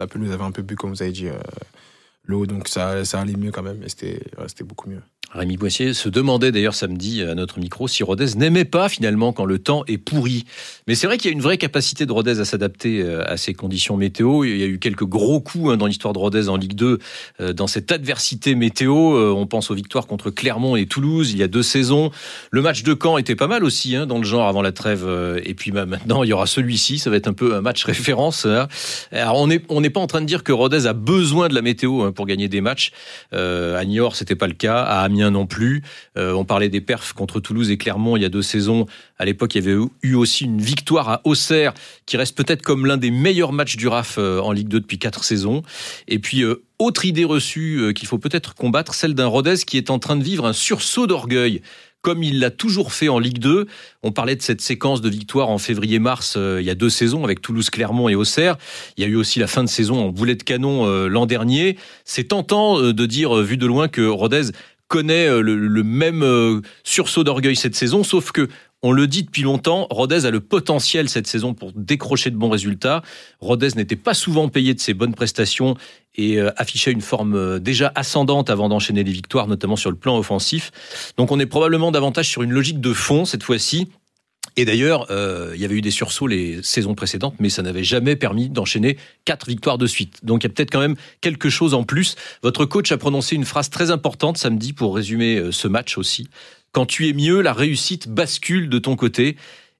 la 0.00 0.06
pelouse 0.06 0.30
avait 0.30 0.44
un 0.44 0.52
peu 0.52 0.62
bu, 0.62 0.76
comme 0.76 0.90
vous 0.90 1.02
avez 1.02 1.12
dit. 1.12 1.28
Euh, 1.28 1.34
le 2.26 2.36
haut, 2.36 2.46
donc 2.46 2.68
ça, 2.68 3.04
ça 3.04 3.20
allait 3.20 3.36
mieux 3.36 3.50
quand 3.50 3.62
même, 3.62 3.82
et 3.82 3.88
c'était 3.88 4.20
ouais, 4.38 4.64
beaucoup 4.64 4.90
mieux. 4.90 5.02
Rémi 5.34 5.56
Boissier 5.56 5.92
se 5.92 6.08
demandait 6.08 6.52
d'ailleurs 6.52 6.74
samedi 6.74 7.22
à 7.22 7.34
notre 7.34 7.58
micro 7.58 7.88
si 7.88 8.02
Rodez 8.02 8.36
n'aimait 8.36 8.64
pas 8.64 8.88
finalement 8.88 9.32
quand 9.32 9.44
le 9.44 9.58
temps 9.58 9.84
est 9.86 9.98
pourri. 9.98 10.44
Mais 10.86 10.94
c'est 10.94 11.06
vrai 11.06 11.18
qu'il 11.18 11.30
y 11.30 11.34
a 11.34 11.36
une 11.36 11.42
vraie 11.42 11.58
capacité 11.58 12.06
de 12.06 12.12
Rodez 12.12 12.38
à 12.38 12.44
s'adapter 12.44 13.02
euh, 13.02 13.22
à 13.26 13.36
ces 13.36 13.52
conditions 13.52 13.96
météo. 13.96 14.44
Il 14.44 14.56
y 14.56 14.62
a 14.62 14.66
eu 14.66 14.78
quelques 14.78 15.04
gros 15.04 15.40
coups 15.40 15.72
hein, 15.72 15.76
dans 15.76 15.86
l'histoire 15.86 16.14
de 16.14 16.18
Rodez 16.18 16.48
en 16.48 16.56
Ligue 16.56 16.74
2 16.74 16.98
euh, 17.40 17.52
dans 17.52 17.66
cette 17.66 17.90
adversité 17.90 18.54
météo. 18.54 19.16
Euh, 19.16 19.34
on 19.36 19.46
pense 19.46 19.70
aux 19.70 19.74
victoires 19.74 20.06
contre 20.06 20.30
Clermont 20.30 20.76
et 20.76 20.86
Toulouse 20.86 21.32
il 21.32 21.38
y 21.38 21.42
a 21.42 21.48
deux 21.48 21.64
saisons. 21.64 22.10
Le 22.50 22.62
match 22.62 22.84
de 22.84 22.96
Caen 23.00 23.18
était 23.18 23.36
pas 23.36 23.48
mal 23.48 23.64
aussi 23.64 23.96
hein, 23.96 24.06
dans 24.06 24.18
le 24.18 24.24
genre 24.24 24.46
avant 24.46 24.62
la 24.62 24.72
trêve. 24.72 25.06
Et 25.44 25.54
puis 25.54 25.72
bah, 25.72 25.86
maintenant 25.86 26.22
il 26.22 26.28
y 26.28 26.32
aura 26.32 26.46
celui-ci. 26.46 26.98
Ça 26.98 27.10
va 27.10 27.16
être 27.16 27.28
un 27.28 27.34
peu 27.34 27.54
un 27.54 27.60
match 27.60 27.84
référence. 27.84 28.46
Hein. 28.46 28.68
Alors 29.10 29.40
on 29.40 29.48
n'est 29.48 29.62
on 29.68 29.80
n'est 29.80 29.90
pas 29.90 30.00
en 30.00 30.06
train 30.06 30.20
de 30.20 30.26
dire 30.26 30.44
que 30.44 30.52
Rodez 30.52 30.86
a 30.86 30.92
besoin 30.92 31.48
de 31.48 31.54
la 31.54 31.62
météo 31.62 32.02
hein, 32.02 32.12
pour 32.16 32.26
gagner 32.26 32.48
des 32.48 32.60
matchs. 32.60 32.90
Euh, 33.32 33.78
à 33.78 33.84
Niort 33.84 34.16
c'était 34.16 34.34
pas 34.34 34.48
le 34.48 34.54
cas. 34.54 34.82
À 34.82 35.02
Amiens 35.02 35.30
non 35.30 35.46
plus. 35.46 35.82
Euh, 36.16 36.32
on 36.32 36.44
parlait 36.44 36.68
des 36.68 36.80
perfs 36.80 37.12
contre 37.12 37.38
Toulouse 37.38 37.70
et 37.70 37.76
Clermont 37.76 38.16
il 38.16 38.22
y 38.22 38.26
a 38.26 38.28
deux 38.28 38.42
saisons. 38.42 38.86
À 39.18 39.24
l'époque, 39.24 39.54
il 39.54 39.64
y 39.64 39.68
avait 39.68 39.80
eu 40.02 40.14
aussi 40.14 40.44
une 40.44 40.60
victoire 40.60 41.08
à 41.08 41.20
Auxerre, 41.24 41.72
qui 42.04 42.18
reste 42.18 42.36
peut-être 42.36 42.60
comme 42.60 42.84
l'un 42.84 42.98
des 42.98 43.10
meilleurs 43.10 43.52
matchs 43.52 43.76
du 43.76 43.88
RAF 43.88 44.16
euh, 44.18 44.40
en 44.40 44.52
Ligue 44.52 44.68
2 44.68 44.80
depuis 44.80 44.98
quatre 44.98 45.24
saisons. 45.24 45.62
Et 46.08 46.18
puis, 46.18 46.44
autre 46.78 47.06
idée 47.06 47.24
reçue 47.24 47.92
qu'il 47.94 48.06
faut 48.08 48.18
peut-être 48.18 48.54
combattre, 48.54 48.92
celle 48.92 49.14
d'un 49.14 49.26
Rodez 49.26 49.56
qui 49.66 49.78
est 49.78 49.88
en 49.88 49.98
train 49.98 50.16
de 50.16 50.24
vivre 50.24 50.44
un 50.44 50.52
sursaut 50.52 51.06
d'orgueil 51.06 51.62
comme 52.02 52.22
il 52.22 52.38
l'a 52.38 52.50
toujours 52.50 52.92
fait 52.92 53.08
en 53.08 53.18
Ligue 53.18 53.38
2. 53.38 53.66
On 54.02 54.12
parlait 54.12 54.36
de 54.36 54.42
cette 54.42 54.60
séquence 54.60 55.00
de 55.00 55.08
victoires 55.08 55.48
en 55.48 55.58
février-mars 55.58 56.36
il 56.36 56.64
y 56.64 56.70
a 56.70 56.74
deux 56.74 56.90
saisons 56.90 57.24
avec 57.24 57.40
Toulouse, 57.40 57.68
Clermont 57.70 58.08
et 58.08 58.14
Auxerre. 58.14 58.56
Il 58.96 59.02
y 59.02 59.06
a 59.06 59.08
eu 59.08 59.16
aussi 59.16 59.40
la 59.40 59.48
fin 59.48 59.64
de 59.64 59.68
saison 59.68 60.06
en 60.06 60.08
boulet 60.10 60.36
de 60.36 60.42
canon 60.42 60.86
l'an 61.08 61.26
dernier. 61.26 61.76
C'est 62.04 62.28
tentant 62.28 62.80
de 62.80 63.06
dire, 63.06 63.34
vu 63.36 63.56
de 63.56 63.66
loin, 63.66 63.88
que 63.88 64.06
Rodez 64.06 64.52
connaît 64.88 65.26
euh, 65.28 65.40
le, 65.40 65.82
même 65.82 66.22
euh, 66.22 66.60
sursaut 66.84 67.24
d'orgueil 67.24 67.56
cette 67.56 67.74
saison, 67.74 68.04
sauf 68.04 68.32
que 68.32 68.48
on 68.82 68.92
le 68.92 69.06
dit 69.06 69.22
depuis 69.22 69.42
longtemps, 69.42 69.86
Rodez 69.90 70.26
a 70.26 70.30
le 70.30 70.40
potentiel 70.40 71.08
cette 71.08 71.26
saison 71.26 71.54
pour 71.54 71.72
décrocher 71.72 72.30
de 72.30 72.36
bons 72.36 72.50
résultats. 72.50 73.02
Rodez 73.40 73.70
n'était 73.76 73.96
pas 73.96 74.14
souvent 74.14 74.48
payé 74.48 74.74
de 74.74 74.80
ses 74.80 74.94
bonnes 74.94 75.14
prestations 75.14 75.76
et 76.14 76.38
euh, 76.38 76.50
affichait 76.56 76.92
une 76.92 77.00
forme 77.00 77.58
déjà 77.58 77.92
ascendante 77.94 78.50
avant 78.50 78.68
d'enchaîner 78.68 79.02
les 79.02 79.12
victoires, 79.12 79.48
notamment 79.48 79.76
sur 79.76 79.90
le 79.90 79.96
plan 79.96 80.16
offensif. 80.16 80.70
Donc 81.16 81.32
on 81.32 81.40
est 81.40 81.46
probablement 81.46 81.90
davantage 81.90 82.28
sur 82.28 82.42
une 82.42 82.52
logique 82.52 82.80
de 82.80 82.92
fond 82.92 83.24
cette 83.24 83.42
fois-ci 83.42 83.88
et 84.56 84.64
d'ailleurs, 84.64 85.06
euh, 85.10 85.52
il 85.54 85.60
y 85.60 85.64
avait 85.66 85.74
eu 85.74 85.82
des 85.82 85.90
sursauts 85.90 86.26
les 86.26 86.62
saisons 86.62 86.94
précédentes, 86.94 87.34
mais 87.38 87.50
ça 87.50 87.62
n'avait 87.62 87.84
jamais 87.84 88.16
permis 88.16 88.48
d'enchaîner 88.48 88.96
quatre 89.26 89.48
victoires 89.48 89.76
de 89.76 89.86
suite. 89.86 90.24
Donc 90.24 90.42
il 90.42 90.46
y 90.46 90.50
a 90.50 90.52
peut-être 90.52 90.70
quand 90.70 90.80
même 90.80 90.96
quelque 91.20 91.50
chose 91.50 91.74
en 91.74 91.84
plus. 91.84 92.16
Votre 92.42 92.64
coach 92.64 92.90
a 92.90 92.96
prononcé 92.96 93.36
une 93.36 93.44
phrase 93.44 93.68
très 93.68 93.90
importante 93.90 94.38
samedi 94.38 94.72
pour 94.72 94.94
résumer 94.94 95.36
euh, 95.36 95.52
ce 95.52 95.68
match 95.68 95.98
aussi. 95.98 96.28
Quand 96.72 96.86
tu 96.86 97.08
es 97.08 97.12
mieux, 97.12 97.40
la 97.40 97.52
réussite 97.52 98.08
bascule 98.08 98.68
de 98.68 98.78
ton 98.78 98.96
côté. 98.96 99.36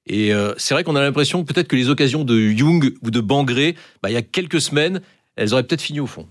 Et 0.07 0.33
euh, 0.33 0.53
c'est 0.57 0.73
vrai 0.73 0.83
qu'on 0.83 0.95
a 0.95 1.01
l'impression 1.01 1.43
peut-être 1.43 1.67
que 1.67 1.75
les 1.75 1.89
occasions 1.89 2.23
de 2.23 2.39
Young 2.39 2.93
ou 3.01 3.11
de 3.11 3.19
Bangré, 3.19 3.75
bah, 4.01 4.09
il 4.09 4.13
y 4.13 4.17
a 4.17 4.21
quelques 4.21 4.61
semaines, 4.61 5.01
elles 5.35 5.53
auraient 5.53 5.63
peut-être 5.63 5.81
fini 5.81 5.99
au 5.99 6.07
fond. 6.07 6.27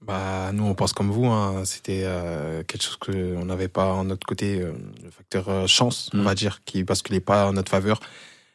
Bah, 0.00 0.50
nous, 0.52 0.64
on 0.64 0.74
pense 0.74 0.92
comme 0.92 1.10
vous. 1.10 1.26
Hein. 1.26 1.64
C'était 1.64 2.02
euh, 2.04 2.62
quelque 2.64 2.82
chose 2.82 2.96
qu'on 2.96 3.44
n'avait 3.44 3.68
pas 3.68 3.92
en 3.92 4.04
notre 4.04 4.26
côté, 4.26 4.60
euh, 4.60 4.72
le 5.04 5.10
facteur 5.10 5.68
chance, 5.68 6.10
on 6.14 6.18
mm. 6.18 6.22
va 6.22 6.34
dire, 6.34 6.60
qui 6.64 6.82
basculait 6.82 7.20
pas 7.20 7.48
en 7.48 7.52
notre 7.52 7.70
faveur. 7.70 8.00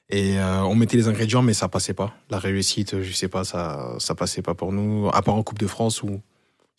Et 0.10 0.38
on 0.38 0.76
mettait 0.76 0.98
les 0.98 1.08
ingrédients, 1.08 1.42
mais 1.42 1.56
ça 1.56 1.70
passait 1.70 1.96
pas. 1.96 2.14
La 2.30 2.38
réussite, 2.38 3.02
je 3.02 3.12
sais 3.14 3.30
pas, 3.30 3.44
ça, 3.44 3.96
ça 3.98 4.14
passait 4.14 4.44
pas 4.44 4.54
pour 4.54 4.72
nous. 4.72 5.10
À 5.12 5.24
part 5.24 5.34
en 5.34 5.42
Coupe 5.42 5.58
de 5.58 5.66
France 5.66 6.04
où 6.04 6.22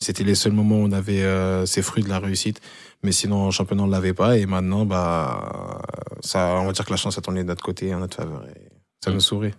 c'était 0.00 0.24
les 0.24 0.34
seuls 0.34 0.52
moments 0.52 0.76
où 0.76 0.84
on 0.84 0.92
avait 0.92 1.24
ces 1.66 1.82
fruits 1.82 2.02
de 2.02 2.08
la 2.08 2.18
réussite. 2.18 2.60
Mais 3.02 3.12
sinon, 3.12 3.36
en 3.36 3.50
championnat, 3.50 3.84
on 3.84 3.86
l'avait 3.86 4.14
pas. 4.14 4.38
Et 4.38 4.46
maintenant, 4.46 4.84
bah, 4.84 5.80
ça, 6.20 6.58
on 6.60 6.66
va 6.66 6.72
dire 6.72 6.84
que 6.84 6.90
la 6.90 6.96
chance 6.96 7.18
a 7.18 7.20
tourné 7.20 7.42
de 7.42 7.48
notre 7.48 7.62
côté, 7.62 7.94
en 7.94 8.00
notre 8.00 8.16
faveur. 8.16 8.44
Et 8.48 8.60
ça 9.02 9.10
mm. 9.10 9.14
nous 9.14 9.20
sourit. 9.20 9.52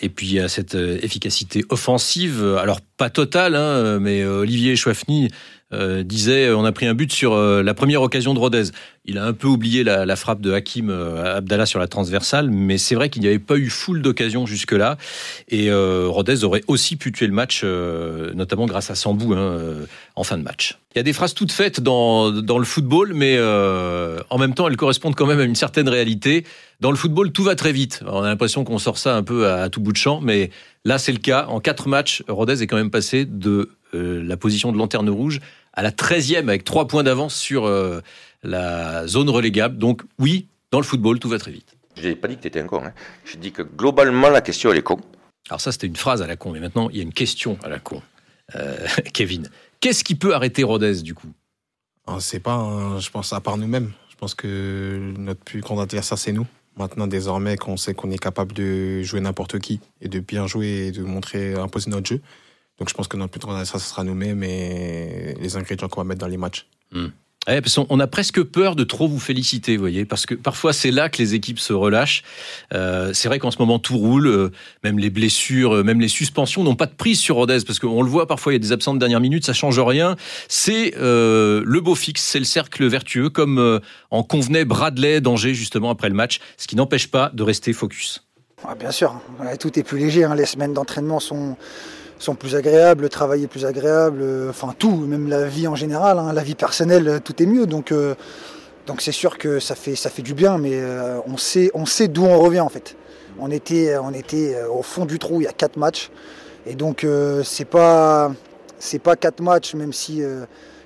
Et 0.00 0.08
puis 0.08 0.26
il 0.26 0.32
y 0.34 0.40
a 0.40 0.48
cette 0.48 0.74
euh, 0.74 0.98
efficacité 1.02 1.64
offensive, 1.70 2.44
alors 2.60 2.80
pas 2.80 3.10
totale, 3.10 3.56
hein, 3.56 3.98
mais 3.98 4.22
euh, 4.22 4.40
Olivier 4.40 4.76
Chouafny 4.76 5.30
euh, 5.72 6.02
disait 6.02 6.50
on 6.50 6.64
a 6.64 6.72
pris 6.72 6.86
un 6.86 6.94
but 6.94 7.12
sur 7.12 7.36
la 7.36 7.74
première 7.74 8.02
occasion 8.02 8.34
de 8.34 8.38
Rodez. 8.38 8.64
Il 9.04 9.18
a 9.18 9.24
un 9.24 9.32
peu 9.32 9.46
oublié 9.46 9.84
la, 9.84 10.16
frappe 10.16 10.40
de 10.40 10.52
Hakim 10.52 10.90
Abdallah 10.90 11.66
sur 11.66 11.78
la 11.78 11.86
transversale, 11.86 12.50
mais 12.50 12.78
c'est 12.78 12.94
vrai 12.94 13.08
qu'il 13.08 13.22
n'y 13.22 13.28
avait 13.28 13.38
pas 13.38 13.56
eu 13.56 13.68
foule 13.70 14.02
d'occasions 14.02 14.46
jusque-là. 14.46 14.96
Et 15.48 15.72
Rodez 15.72 16.42
aurait 16.42 16.64
aussi 16.66 16.96
pu 16.96 17.12
tuer 17.12 17.28
le 17.28 17.32
match, 17.32 17.62
notamment 17.62 18.66
grâce 18.66 18.90
à 18.90 18.96
Sambou 18.96 19.34
hein, 19.34 19.58
en 20.16 20.24
fin 20.24 20.38
de 20.38 20.42
match. 20.42 20.76
Il 20.94 20.98
y 20.98 21.00
a 21.00 21.04
des 21.04 21.12
phrases 21.12 21.34
toutes 21.34 21.52
faites 21.52 21.80
dans, 21.80 22.32
dans 22.32 22.58
le 22.58 22.64
football, 22.64 23.12
mais 23.14 23.38
en 23.40 24.38
même 24.38 24.54
temps 24.54 24.66
elles 24.66 24.76
correspondent 24.76 25.14
quand 25.14 25.26
même 25.26 25.38
à 25.38 25.44
une 25.44 25.54
certaine 25.54 25.88
réalité. 25.88 26.44
Dans 26.80 26.90
le 26.90 26.96
football, 26.96 27.32
tout 27.32 27.42
va 27.42 27.54
très 27.54 27.72
vite. 27.72 28.02
on 28.06 28.22
a 28.22 28.28
l'impression 28.28 28.64
qu'on 28.64 28.78
sort 28.78 28.98
ça 28.98 29.16
un 29.16 29.22
peu 29.22 29.48
à, 29.50 29.70
tout 29.70 29.80
bout 29.80 29.92
de 29.92 29.96
champ, 29.96 30.20
mais 30.20 30.50
là, 30.84 30.98
c'est 30.98 31.12
le 31.12 31.18
cas. 31.18 31.46
En 31.46 31.60
quatre 31.60 31.88
matchs, 31.88 32.22
Rodez 32.28 32.62
est 32.62 32.66
quand 32.66 32.76
même 32.76 32.90
passé 32.90 33.24
de 33.24 33.70
euh, 33.96 34.22
la 34.22 34.36
position 34.36 34.72
de 34.72 34.78
lanterne 34.78 35.08
rouge 35.08 35.40
à 35.72 35.82
la 35.82 35.90
13e 35.90 36.48
avec 36.48 36.64
trois 36.64 36.86
points 36.86 37.02
d'avance 37.02 37.34
sur 37.34 37.66
euh, 37.66 38.00
la 38.42 39.06
zone 39.06 39.28
relégable. 39.28 39.78
Donc 39.78 40.02
oui, 40.18 40.48
dans 40.70 40.78
le 40.78 40.84
football, 40.84 41.18
tout 41.18 41.28
va 41.28 41.38
très 41.38 41.50
vite. 41.50 41.76
Je 41.96 42.08
n'ai 42.08 42.16
pas 42.16 42.28
dit 42.28 42.36
que 42.36 42.42
tu 42.42 42.48
étais 42.48 42.60
un 42.60 42.66
con. 42.66 42.82
Hein. 42.84 42.92
Je 43.24 43.36
dis 43.36 43.52
que 43.52 43.62
globalement, 43.62 44.28
la 44.28 44.40
question, 44.40 44.70
elle 44.70 44.78
est 44.78 44.82
con. 44.82 44.98
Alors 45.48 45.60
ça, 45.60 45.72
c'était 45.72 45.86
une 45.86 45.96
phrase 45.96 46.22
à 46.22 46.26
la 46.26 46.36
con. 46.36 46.52
Mais 46.52 46.60
maintenant, 46.60 46.90
il 46.90 46.96
y 46.96 47.00
a 47.00 47.02
une 47.02 47.12
question 47.12 47.58
à 47.62 47.68
la 47.68 47.78
con. 47.78 48.02
Euh, 48.54 48.86
Kevin, 49.12 49.48
qu'est-ce 49.80 50.04
qui 50.04 50.14
peut 50.14 50.34
arrêter 50.34 50.62
Rodez, 50.62 51.02
du 51.02 51.14
coup? 51.14 51.28
C'est 52.20 52.40
pas, 52.40 52.98
je 53.00 53.10
pense, 53.10 53.32
à 53.32 53.40
part 53.40 53.56
nous-mêmes. 53.56 53.92
Je 54.10 54.14
pense 54.16 54.34
que 54.34 55.12
notre 55.18 55.40
plus 55.40 55.60
grand 55.60 55.80
adversaire, 55.80 56.18
c'est 56.18 56.32
nous. 56.32 56.46
Maintenant, 56.76 57.06
désormais, 57.06 57.56
qu'on 57.56 57.76
sait 57.76 57.94
qu'on 57.94 58.10
est 58.10 58.18
capable 58.18 58.52
de 58.52 59.02
jouer 59.02 59.20
n'importe 59.20 59.58
qui 59.58 59.80
et 60.02 60.08
de 60.08 60.20
bien 60.20 60.46
jouer 60.46 60.88
et 60.88 60.92
de 60.92 61.02
montrer, 61.02 61.54
imposer 61.54 61.90
notre 61.90 62.06
jeu. 62.06 62.20
Donc, 62.78 62.88
je 62.88 62.94
pense 62.94 63.08
que 63.08 63.16
notre 63.16 63.30
plus 63.30 63.40
grand 63.40 63.64
ça 63.64 63.78
sera 63.78 64.04
nous-mêmes 64.04 64.42
et 64.42 65.34
les 65.40 65.56
ingrédients 65.56 65.88
qu'on 65.88 66.00
va 66.00 66.04
mettre 66.04 66.20
dans 66.20 66.26
les 66.26 66.36
matchs. 66.36 66.66
Hmm 66.92 67.08
on 67.88 68.00
a 68.00 68.06
presque 68.06 68.42
peur 68.42 68.76
de 68.76 68.84
trop 68.84 69.08
vous 69.08 69.18
féliciter, 69.18 69.76
vous 69.76 69.82
voyez, 69.82 70.04
parce 70.04 70.26
que 70.26 70.34
parfois 70.34 70.72
c'est 70.72 70.90
là 70.90 71.08
que 71.08 71.18
les 71.18 71.34
équipes 71.34 71.58
se 71.58 71.72
relâchent. 71.72 72.22
Euh, 72.74 73.12
c'est 73.12 73.28
vrai 73.28 73.38
qu'en 73.38 73.50
ce 73.50 73.58
moment 73.58 73.78
tout 73.78 73.96
roule, 73.96 74.26
euh, 74.26 74.50
même 74.82 74.98
les 74.98 75.10
blessures, 75.10 75.76
euh, 75.76 75.82
même 75.82 76.00
les 76.00 76.08
suspensions 76.08 76.64
n'ont 76.64 76.74
pas 76.74 76.86
de 76.86 76.94
prise 76.94 77.20
sur 77.20 77.36
Rodez, 77.36 77.58
parce 77.66 77.78
qu'on 77.78 78.02
le 78.02 78.10
voit 78.10 78.26
parfois, 78.26 78.52
il 78.52 78.56
y 78.56 78.56
a 78.56 78.60
des 78.60 78.72
absents 78.72 78.94
de 78.94 78.98
dernière 78.98 79.20
minute, 79.20 79.46
ça 79.46 79.52
change 79.52 79.78
rien. 79.78 80.16
C'est 80.48 80.94
le 80.96 81.80
beau 81.80 81.94
fixe, 81.94 82.22
c'est 82.22 82.38
le 82.38 82.44
cercle 82.44 82.86
vertueux, 82.86 83.30
comme 83.30 83.80
en 84.10 84.22
convenait 84.22 84.64
Bradley 84.64 85.20
d'Angers 85.20 85.54
justement 85.54 85.90
après 85.90 86.08
le 86.08 86.14
match, 86.14 86.40
ce 86.56 86.66
qui 86.66 86.76
n'empêche 86.76 87.10
pas 87.10 87.30
de 87.32 87.42
rester 87.42 87.72
focus. 87.72 88.24
bien 88.78 88.90
sûr, 88.90 89.20
tout 89.60 89.78
est 89.78 89.82
plus 89.82 89.98
léger, 89.98 90.24
hein. 90.24 90.34
les 90.34 90.46
semaines 90.46 90.72
d'entraînement 90.72 91.20
sont 91.20 91.56
sont 92.18 92.34
plus 92.34 92.54
agréables, 92.54 93.02
le 93.02 93.08
travail 93.08 93.44
est 93.44 93.48
plus 93.48 93.64
agréable, 93.64 94.20
euh, 94.22 94.50
enfin 94.50 94.74
tout, 94.78 94.96
même 94.96 95.28
la 95.28 95.44
vie 95.44 95.68
en 95.68 95.74
général, 95.74 96.18
hein, 96.18 96.32
la 96.32 96.42
vie 96.42 96.54
personnelle, 96.54 97.08
euh, 97.08 97.18
tout 97.18 97.42
est 97.42 97.46
mieux. 97.46 97.66
Donc 97.66 97.92
euh, 97.92 98.14
donc 98.86 99.00
c'est 99.00 99.12
sûr 99.12 99.36
que 99.38 99.58
ça 99.58 99.74
fait 99.74 100.22
du 100.22 100.32
bien, 100.32 100.58
mais 100.58 100.80
on 101.26 101.36
sait 101.36 102.08
d'où 102.08 102.24
on 102.24 102.38
revient 102.38 102.60
en 102.60 102.68
fait. 102.68 102.94
On 103.36 103.50
était 103.50 103.96
au 103.96 104.82
fond 104.82 105.06
du 105.06 105.18
trou 105.18 105.40
il 105.40 105.44
y 105.44 105.48
a 105.48 105.52
quatre 105.52 105.76
matchs, 105.76 106.08
et 106.66 106.76
donc 106.76 107.04
c'est 107.42 107.64
pas 107.64 108.32
c'est 108.78 109.00
pas 109.00 109.16
quatre 109.16 109.40
matchs, 109.40 109.74
même 109.74 109.92
si 109.92 110.22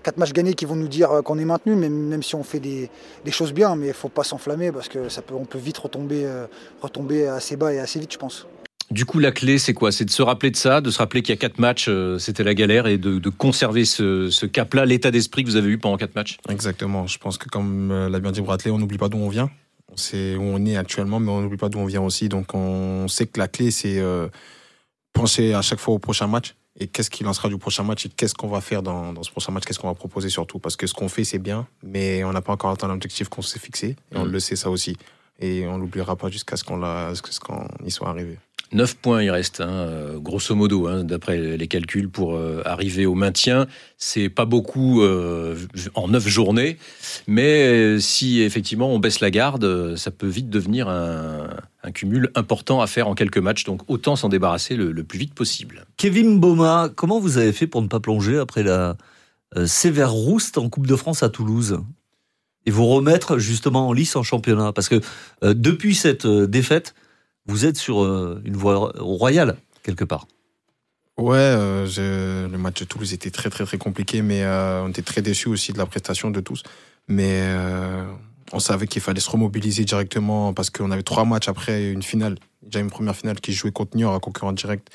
quatre 0.03 0.17
matchs 0.17 0.33
gagnés 0.33 0.55
qui 0.55 0.65
vont 0.65 0.77
nous 0.77 0.89
dire 0.89 1.21
qu'on 1.27 1.39
est 1.39 1.45
maintenu, 1.45 1.75
même, 1.75 1.93
même 1.93 2.23
si 2.23 2.35
on 2.35 2.43
fait 2.43 2.59
des, 2.59 2.89
choses 3.29 3.53
bien, 3.53 3.77
mais 3.77 3.89
il 3.89 3.93
faut 3.93 4.09
pas 4.09 4.25
s'enflammer 4.25 4.73
parce 4.73 4.89
que 4.89 5.11
ça 5.11 5.21
peut 5.21 5.35
on 5.35 5.45
peut 5.45 5.59
vite 5.59 5.77
retomber 5.77 6.27
retomber 6.81 7.27
assez 7.27 7.57
bas 7.57 7.75
et 7.75 7.81
assez 7.81 8.01
vite, 8.01 8.15
je 8.15 8.19
pense. 8.19 8.47
Du 8.91 9.05
coup, 9.05 9.21
la 9.21 9.31
clé, 9.31 9.59
c'est 9.59 9.73
quoi? 9.73 9.93
C'est 9.93 10.05
de 10.05 10.11
se 10.11 10.21
rappeler 10.21 10.51
de 10.51 10.57
ça, 10.57 10.81
de 10.81 10.91
se 10.91 10.99
rappeler 10.99 11.23
qu'il 11.23 11.33
y 11.33 11.39
a 11.39 11.41
quatre 11.41 11.61
matchs, 11.61 11.87
euh, 11.89 12.19
c'était 12.19 12.43
la 12.43 12.55
galère, 12.55 12.89
et 12.89 12.99
de, 12.99 13.29
conserver 13.29 13.85
ce, 13.85 14.47
cap-là, 14.47 14.85
l'état 14.85 15.13
d'esprit 15.13 15.45
que 15.45 15.49
vous 15.49 15.57
avez 15.57 15.71
eu 15.71 15.79
pendant 15.79 15.97
quatre 15.97 16.17
matchs? 16.17 16.39
Exactement. 16.49 17.07
Je 17.07 17.19
pense 17.19 17.39
que 17.39 17.49
comme 17.49 17.93
euh, 17.93 18.09
l'a 18.09 18.19
bien 18.19 18.33
dit 18.33 18.41
Bradley, 18.41 18.73
on 18.73 18.79
n'oublie 18.79 18.99
pas 18.99 19.09
d'où 19.09 19.19
on 19.19 19.29
vient. 19.29 19.49
On 19.93 19.97
sait 19.97 20.35
où 20.35 20.43
on 20.43 20.65
est 20.67 20.77
actuellement, 20.77 21.21
mais 21.21 21.31
on 21.31 21.41
n'oublie 21.41 21.57
pas 21.57 21.69
d'où 21.69 21.79
on 21.79 21.85
vient 21.85 22.03
aussi. 22.03 22.29
Donc, 22.29 22.55
on 22.55 23.07
sait 23.07 23.27
que 23.27 23.39
la 23.39 23.47
clé, 23.47 23.71
c'est 23.71 24.01
euh, 24.01 24.29
penser 25.13 25.53
à 25.53 25.63
chaque 25.63 25.81
fois 25.81 25.95
au 25.95 25.99
prochain 25.99 26.27
match 26.27 26.55
et 26.79 26.89
qu'est-ce 26.89 27.11
qui 27.11 27.23
lancera 27.23 27.49
du 27.49 27.59
prochain 27.59 27.85
match 27.85 28.07
et 28.07 28.09
qu'est-ce 28.09 28.35
qu'on 28.35 28.49
va 28.49 28.61
faire 28.61 28.83
dans, 28.83 29.23
ce 29.23 29.31
prochain 29.31 29.53
match, 29.53 29.65
qu'est-ce 29.65 29.79
qu'on 29.79 29.89
va 29.89 29.95
proposer 29.95 30.31
surtout. 30.31 30.59
Parce 30.59 30.77
que 30.77 30.87
ce 30.87 30.95
qu'on 30.95 31.09
fait, 31.09 31.25
c'est 31.25 31.39
bien, 31.39 31.67
mais 31.85 32.25
on 32.25 32.33
n'a 32.33 32.41
pas 32.41 32.53
encore 32.53 32.71
atteint 32.71 32.89
l'objectif 32.89 33.29
qu'on 33.29 33.43
s'est 33.43 33.59
fixé, 33.59 33.97
et 34.13 34.17
on 34.17 34.25
mm. 34.25 34.33
le 34.33 34.41
sait 34.41 34.57
ça 34.57 34.71
aussi. 34.71 34.97
Et 35.39 35.67
on 35.67 35.79
l'oubliera 35.79 36.17
pas 36.17 36.29
jusqu'à 36.29 36.57
ce 36.57 36.65
qu'on 36.65 37.69
y 37.85 37.91
soit 37.91 38.09
arrivé. 38.09 38.39
9 38.73 38.97
points 38.97 39.23
il 39.23 39.31
reste, 39.31 39.61
hein, 39.61 39.69
euh, 39.69 40.19
grosso 40.19 40.55
modo, 40.55 40.87
hein, 40.87 41.03
d'après 41.03 41.57
les 41.57 41.67
calculs, 41.67 42.09
pour 42.09 42.37
euh, 42.37 42.63
arriver 42.65 43.05
au 43.05 43.15
maintien. 43.15 43.67
C'est 43.97 44.29
pas 44.29 44.45
beaucoup 44.45 45.03
euh, 45.03 45.57
en 45.95 46.09
9 46.09 46.29
journées, 46.29 46.79
mais 47.27 47.99
si 48.01 48.41
effectivement 48.43 48.93
on 48.93 48.99
baisse 48.99 49.21
la 49.21 49.31
garde, 49.31 49.97
ça 49.97 50.11
peut 50.11 50.29
vite 50.29 50.51
devenir 50.51 50.89
un, 50.89 51.49
cumul 51.93 52.31
important 52.35 52.81
à 52.81 52.87
faire 52.87 53.09
en 53.09 53.15
quelques 53.15 53.39
matchs. 53.39 53.65
Donc 53.65 53.83
autant 53.89 54.15
s'en 54.15 54.29
débarrasser 54.29 54.77
le, 54.77 55.03
plus 55.03 55.19
vite 55.19 55.35
possible. 55.35 55.87
Kevin 55.97 56.39
Boma, 56.39 56.91
comment 56.95 57.19
vous 57.19 57.39
avez 57.39 57.53
fait 57.53 57.67
pour 57.67 57.83
ne 57.83 57.89
pas 57.89 58.01
plonger 58.01 58.39
après 58.39 58.63
la, 58.63 58.97
sévère 59.67 60.13
rouste 60.13 60.59
en 60.59 60.69
Coupe 60.69 60.87
de 60.87 60.95
France 60.95 61.25
à 61.25 61.29
Toulouse 61.29 61.81
et 62.67 62.71
vous 62.71 62.87
remettre 62.87 63.39
justement 63.39 63.89
en 63.89 63.93
lice 63.93 64.15
en 64.15 64.23
championnat? 64.23 64.73
Parce 64.73 64.89
que 64.89 65.01
depuis 65.43 65.97
cette 65.97 66.27
défaite, 66.27 66.95
vous 67.47 67.67
êtes 67.67 67.77
sur 67.77 68.03
euh, 68.03 68.41
une 68.45 68.57
voie 68.57 68.93
royale 68.99 69.57
quelque 69.83 70.05
part. 70.05 70.27
Ouais, 71.19 71.37
euh, 71.37 72.49
le 72.49 72.59
match 72.59 72.81
de 72.81 72.85
Toulouse 72.85 73.13
était 73.13 73.31
très 73.31 73.51
très 73.51 73.65
très 73.65 73.79
compliqué, 73.79 74.23
mais 74.23 74.43
euh, 74.43 74.83
on 74.85 74.89
était 74.89 75.03
très 75.03 75.21
déçus 75.21 75.49
aussi 75.49 75.73
de 75.73 75.79
la 75.79 75.87
prestation 75.87 76.31
de 76.31 76.41
tous. 76.41 76.63
Mais 77.09 77.43
on 78.53 78.61
savait 78.61 78.87
qu'il 78.87 79.03
fallait 79.03 79.21
se 79.21 79.31
remobiliser 79.31 79.85
directement 79.85 80.53
parce 80.53 80.71
qu'on 80.71 80.91
avait 80.91 81.03
trois 81.03 81.25
matchs 81.25 81.49
après 81.49 81.91
une 81.91 82.03
finale, 82.03 82.37
déjà 82.63 82.79
une 82.79 82.91
première 82.91 83.17
finale 83.17 83.41
qui 83.41 83.53
jouait 83.53 83.73
contre 83.73 83.97
Niort, 83.97 84.15
un 84.15 84.21
concurrent 84.21 84.53
direct. 84.53 84.91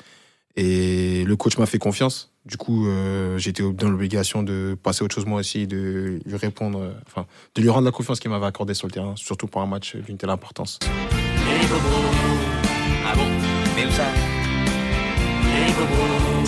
Et 0.56 1.24
le 1.24 1.36
coach 1.36 1.58
m'a 1.58 1.66
fait 1.66 1.78
confiance. 1.78 2.32
Du 2.46 2.56
coup, 2.56 2.88
j'étais 3.36 3.62
dans 3.62 3.90
l'obligation 3.90 4.42
de 4.42 4.78
passer 4.82 5.02
à 5.02 5.04
autre 5.04 5.14
chose 5.14 5.26
moi 5.26 5.40
aussi, 5.40 5.66
de 5.66 6.18
lui 6.24 6.36
répondre, 6.36 6.94
enfin, 7.06 7.26
de 7.54 7.60
lui 7.60 7.68
rendre 7.68 7.84
la 7.84 7.92
confiance 7.92 8.18
qu'il 8.18 8.30
m'avait 8.30 8.46
accordée 8.46 8.72
sur 8.72 8.86
le 8.86 8.92
terrain, 8.92 9.14
surtout 9.16 9.46
pour 9.46 9.60
un 9.60 9.66
match 9.66 9.94
d'une 9.96 10.16
telle 10.16 10.30
importance. 10.30 10.78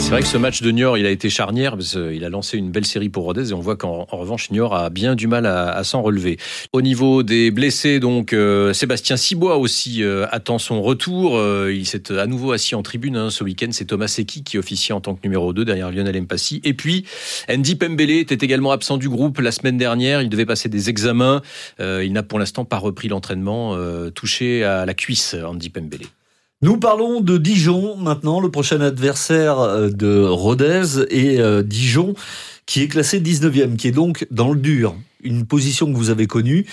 C'est 0.08 0.10
vrai 0.14 0.22
que 0.22 0.28
ce 0.28 0.38
match 0.38 0.62
de 0.62 0.70
Niort, 0.70 0.96
il 0.96 1.04
a 1.04 1.10
été 1.10 1.28
charnière 1.28 1.76
parce 1.76 1.92
qu'il 1.92 2.24
a 2.24 2.30
lancé 2.30 2.56
une 2.56 2.70
belle 2.70 2.86
série 2.86 3.10
pour 3.10 3.24
Rodez 3.24 3.50
et 3.50 3.52
on 3.52 3.60
voit 3.60 3.76
qu'en 3.76 4.06
en 4.10 4.16
revanche, 4.16 4.50
Niort 4.50 4.74
a 4.74 4.88
bien 4.88 5.14
du 5.14 5.26
mal 5.26 5.44
à, 5.44 5.84
s'en 5.84 6.00
relever. 6.00 6.38
Au 6.72 6.80
niveau 6.80 7.22
des 7.22 7.50
blessés, 7.50 8.00
donc 8.00 8.32
euh, 8.32 8.72
Sébastien 8.72 9.18
Cibois 9.18 9.58
aussi 9.58 10.02
euh, 10.02 10.26
attend 10.30 10.58
son 10.58 10.80
retour. 10.80 11.36
Euh, 11.36 11.74
il 11.74 11.84
s'est 11.84 12.10
à 12.10 12.26
nouveau 12.26 12.52
assis 12.52 12.74
en 12.74 12.82
tribune 12.82 13.16
hein, 13.16 13.28
ce 13.28 13.44
week-end. 13.44 13.68
C'est 13.72 13.84
Thomas 13.84 14.08
Seki 14.08 14.44
qui 14.44 14.56
officie 14.56 14.94
en 14.94 15.02
tant 15.02 15.14
que 15.14 15.20
numéro 15.24 15.52
2 15.52 15.66
derrière 15.66 15.90
Lionel 15.90 16.22
Mpassi. 16.22 16.62
Et 16.64 16.72
puis, 16.72 17.04
Andy 17.50 17.74
Pembele 17.74 18.12
était 18.12 18.42
également 18.42 18.70
absent 18.70 18.96
du 18.96 19.10
groupe 19.10 19.40
la 19.40 19.52
semaine 19.52 19.76
dernière. 19.76 20.22
Il 20.22 20.30
devait 20.30 20.46
passer 20.46 20.70
des 20.70 20.88
examens. 20.88 21.42
Il 21.80 22.12
n'a 22.14 22.22
pour 22.22 22.38
l'instant 22.38 22.64
pas 22.64 22.78
repris 22.78 23.08
l'entraînement, 23.08 23.76
touché 24.14 24.64
à 24.64 24.86
la 24.86 24.94
cuisse, 24.94 25.36
Andy 25.44 25.68
Pembele. 25.68 26.06
Nous 26.60 26.76
parlons 26.76 27.20
de 27.20 27.38
Dijon 27.38 27.94
maintenant, 27.94 28.40
le 28.40 28.50
prochain 28.50 28.80
adversaire 28.80 29.60
euh, 29.60 29.90
de 29.90 30.24
Rodez 30.24 31.04
et 31.08 31.38
euh, 31.38 31.62
Dijon 31.62 32.14
qui 32.66 32.82
est 32.82 32.88
classé 32.88 33.20
19e, 33.20 33.76
qui 33.76 33.86
est 33.86 33.92
donc 33.92 34.26
dans 34.32 34.52
le 34.52 34.58
dur, 34.58 34.96
une 35.22 35.46
position 35.46 35.86
que 35.86 35.96
vous 35.96 36.10
avez 36.10 36.26
connue 36.26 36.66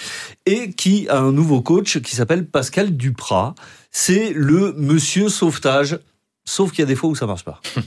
et 0.48 0.72
qui 0.72 1.08
a 1.08 1.20
un 1.20 1.32
nouveau 1.32 1.62
coach 1.62 2.00
qui 2.00 2.16
s'appelle 2.16 2.48
Pascal 2.48 2.98
Duprat. 2.98 3.54
C'est 3.92 4.34
le 4.34 4.74
monsieur 4.74 5.30
sauvetage, 5.30 6.00
sauf 6.46 6.72
qu'il 6.72 6.80
y 6.80 6.84
a 6.84 6.88
des 6.88 6.96
fois 6.96 7.12
où 7.12 7.16
ça 7.16 7.28
marche 7.28 7.46
pas. 7.46 7.62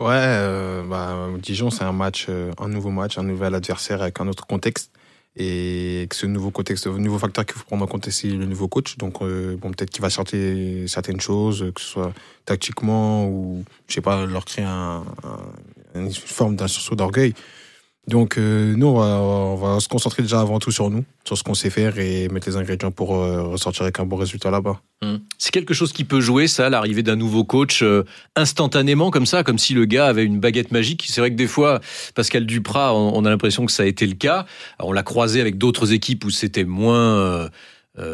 Ouais, 0.00 0.08
euh, 0.10 0.82
bah, 0.82 1.28
Dijon, 1.40 1.70
c'est 1.70 1.84
un 1.84 1.92
match, 1.92 2.26
un 2.28 2.66
nouveau 2.66 2.90
match, 2.90 3.18
un 3.18 3.22
nouvel 3.22 3.54
adversaire 3.54 4.02
avec 4.02 4.20
un 4.20 4.26
autre 4.26 4.48
contexte. 4.48 4.90
Et 5.36 6.06
que 6.10 6.16
ce 6.16 6.26
nouveau 6.26 6.50
contexte, 6.50 6.86
nouveau 6.86 7.18
facteur 7.18 7.46
qu'il 7.46 7.54
faut 7.56 7.64
prendre 7.64 7.84
en 7.84 7.86
compte, 7.86 8.08
c'est 8.10 8.28
le 8.28 8.44
nouveau 8.44 8.68
coach. 8.68 8.98
Donc, 8.98 9.22
euh, 9.22 9.56
bon, 9.56 9.70
peut-être 9.70 9.88
qu'il 9.90 10.02
va 10.02 10.10
sortir 10.10 10.38
certaines 10.88 11.20
choses, 11.20 11.72
que 11.74 11.80
ce 11.80 11.86
soit 11.86 12.12
tactiquement 12.44 13.26
ou, 13.26 13.64
je 13.88 13.94
sais 13.94 14.00
pas, 14.02 14.26
leur 14.26 14.44
créer 14.44 14.66
un- 14.66 15.04
une 15.94 16.12
forme 16.12 16.56
d'un 16.56 16.68
sursaut 16.68 16.96
d'orgueil. 16.96 17.32
Donc, 18.08 18.36
euh, 18.36 18.74
nous, 18.76 18.88
on 18.88 19.54
va, 19.54 19.78
se 19.78 19.86
concentrer 19.86 20.22
déjà 20.22 20.40
avant 20.40 20.58
tout 20.58 20.72
sur 20.72 20.90
nous, 20.90 21.04
sur 21.24 21.38
ce 21.38 21.44
qu'on 21.44 21.54
sait 21.54 21.70
faire 21.70 22.00
et 22.00 22.28
mettre 22.28 22.48
les 22.48 22.56
ingrédients 22.56 22.90
pour 22.90 23.14
euh, 23.14 23.44
ressortir 23.44 23.82
avec 23.82 24.00
un 24.00 24.04
bon 24.04 24.16
résultat 24.16 24.50
là-bas. 24.50 24.80
Hum. 25.02 25.20
C'est 25.38 25.52
quelque 25.52 25.72
chose 25.72 25.92
qui 25.92 26.02
peut 26.02 26.20
jouer, 26.20 26.48
ça, 26.48 26.68
l'arrivée 26.68 27.04
d'un 27.04 27.14
nouveau 27.14 27.44
coach 27.44 27.80
euh, 27.82 28.02
instantanément, 28.34 29.12
comme 29.12 29.26
ça, 29.26 29.44
comme 29.44 29.58
si 29.58 29.72
le 29.72 29.84
gars 29.84 30.06
avait 30.06 30.24
une 30.24 30.40
baguette 30.40 30.72
magique. 30.72 31.04
C'est 31.08 31.20
vrai 31.20 31.30
que 31.30 31.36
des 31.36 31.46
fois, 31.46 31.80
Pascal 32.16 32.44
Duprat, 32.44 32.92
on, 32.92 33.24
a 33.24 33.30
l'impression 33.30 33.66
que 33.66 33.72
ça 33.72 33.84
a 33.84 33.86
été 33.86 34.04
le 34.04 34.14
cas. 34.14 34.46
On 34.80 34.92
l'a 34.92 35.04
croisé 35.04 35.40
avec 35.40 35.56
d'autres 35.56 35.92
équipes 35.92 36.24
où 36.24 36.30
c'était 36.30 36.64
moins. 36.64 37.48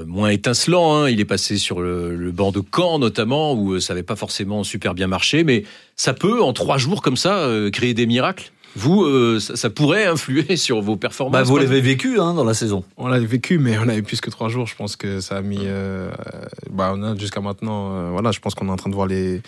moins 0.06 0.28
étincelant, 0.28 0.96
hein. 0.96 1.08
il 1.08 1.20
est 1.20 1.24
passé 1.24 1.56
sur 1.56 1.80
le, 1.80 2.30
banc 2.32 2.52
de 2.52 2.60
Caen 2.74 2.98
notamment 2.98 3.54
où 3.54 3.80
ça 3.80 3.94
n'avait 3.94 4.02
pas 4.02 4.16
forcément 4.16 4.64
super 4.64 4.92
bien 4.92 5.06
marché, 5.06 5.44
mais 5.44 5.64
ça 5.96 6.12
peut 6.12 6.42
en 6.42 6.52
trois 6.52 6.78
jours 6.78 7.00
comme 7.00 7.16
ça 7.16 7.48
créer 7.72 7.94
des 7.94 8.06
miracles. 8.06 8.52
Vous, 8.78 9.02
euh, 9.04 9.40
ça, 9.40 9.56
ça 9.56 9.70
pourrait 9.70 10.06
influer 10.06 10.56
sur 10.66 10.80
vos 10.80 10.96
performances. 10.96 11.32
Bah, 11.32 11.42
vous 11.42 11.56
l'avez 11.58 11.80
vécu 11.80 12.20
hein, 12.20 12.32
dans 12.34 12.44
la 12.44 12.54
saison. 12.54 12.84
On 12.96 13.08
l'a 13.08 13.18
vécu, 13.18 13.58
mais 13.58 13.76
on 13.78 13.88
avait 13.88 14.02
plus 14.02 14.20
que 14.20 14.30
trois 14.30 14.48
jours. 14.48 14.66
Je 14.66 14.76
pense 14.76 14.94
que 14.96 15.20
ça 15.20 15.36
a 15.38 15.42
mis. 15.42 15.58
euh, 15.62 16.10
bah, 16.70 16.92
on 16.94 17.02
a 17.02 17.16
jusqu'à 17.16 17.40
maintenant. 17.40 17.92
euh, 17.96 18.10
voilà, 18.10 18.30
je 18.30 18.38
pense 18.40 18.54
qu'on 18.54 18.68
est 18.68 18.70
en 18.72 18.76
train 18.76 18.90
de 18.90 18.94
voir 18.94 19.06
les 19.08 19.42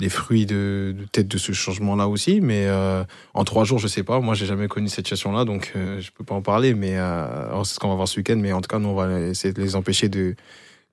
les 0.00 0.08
fruits 0.08 0.46
de, 0.46 0.94
de 0.98 1.02
peut-être 1.12 1.28
de 1.28 1.38
ce 1.38 1.52
changement-là 1.52 2.08
aussi. 2.08 2.40
Mais 2.40 2.66
euh, 2.66 3.04
en 3.34 3.44
trois 3.44 3.64
jours, 3.64 3.78
je 3.78 3.86
sais 3.88 4.02
pas. 4.02 4.20
Moi, 4.20 4.34
j'ai 4.34 4.44
jamais 4.44 4.66
connu 4.68 4.88
cette 4.88 5.06
situation-là, 5.06 5.44
donc 5.44 5.72
euh, 5.76 6.00
je 6.00 6.10
peux 6.10 6.24
pas 6.24 6.34
en 6.34 6.42
parler. 6.42 6.74
Mais 6.74 6.98
euh, 6.98 7.62
c'est 7.64 7.74
ce 7.74 7.78
qu'on 7.78 7.88
va 7.88 7.94
voir 7.94 8.08
ce 8.08 8.18
week-end. 8.18 8.36
Mais 8.36 8.52
en 8.52 8.60
tout 8.60 8.68
cas, 8.68 8.78
nous, 8.80 8.88
on 8.88 8.94
va 8.94 9.20
essayer 9.20 9.54
de 9.54 9.62
les 9.62 9.76
empêcher 9.76 10.08
de 10.08 10.34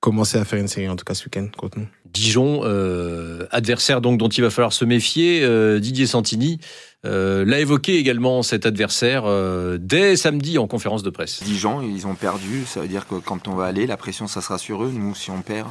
commencer 0.03 0.37
à 0.37 0.43
faire 0.43 0.59
une 0.59 0.67
série, 0.67 0.89
en 0.89 0.97
tout 0.97 1.05
cas 1.05 1.13
ce 1.13 1.23
week-end 1.23 1.47
contre 1.57 1.79
nous. 1.79 1.87
Dijon, 2.13 2.59
euh, 2.65 3.47
adversaire 3.51 4.01
donc 4.01 4.17
dont 4.17 4.27
il 4.27 4.41
va 4.41 4.49
falloir 4.49 4.73
se 4.73 4.83
méfier. 4.83 5.41
Euh, 5.45 5.79
Didier 5.79 6.07
Santini 6.07 6.59
euh, 7.05 7.45
l'a 7.45 7.61
évoqué 7.61 7.95
également 7.95 8.43
cet 8.43 8.65
adversaire 8.65 9.23
euh, 9.25 9.77
dès 9.79 10.17
samedi 10.17 10.57
en 10.57 10.67
conférence 10.67 11.03
de 11.03 11.09
presse. 11.09 11.41
Dijon, 11.43 11.81
ils 11.81 12.05
ont 12.05 12.15
perdu. 12.15 12.65
Ça 12.65 12.81
veut 12.81 12.89
dire 12.89 13.07
que 13.07 13.15
quand 13.15 13.47
on 13.47 13.55
va 13.55 13.63
aller, 13.65 13.87
la 13.87 13.95
pression, 13.95 14.27
ça 14.27 14.41
sera 14.41 14.57
sur 14.57 14.83
eux. 14.83 14.91
Nous, 14.93 15.15
si 15.15 15.31
on 15.31 15.41
perd, 15.41 15.69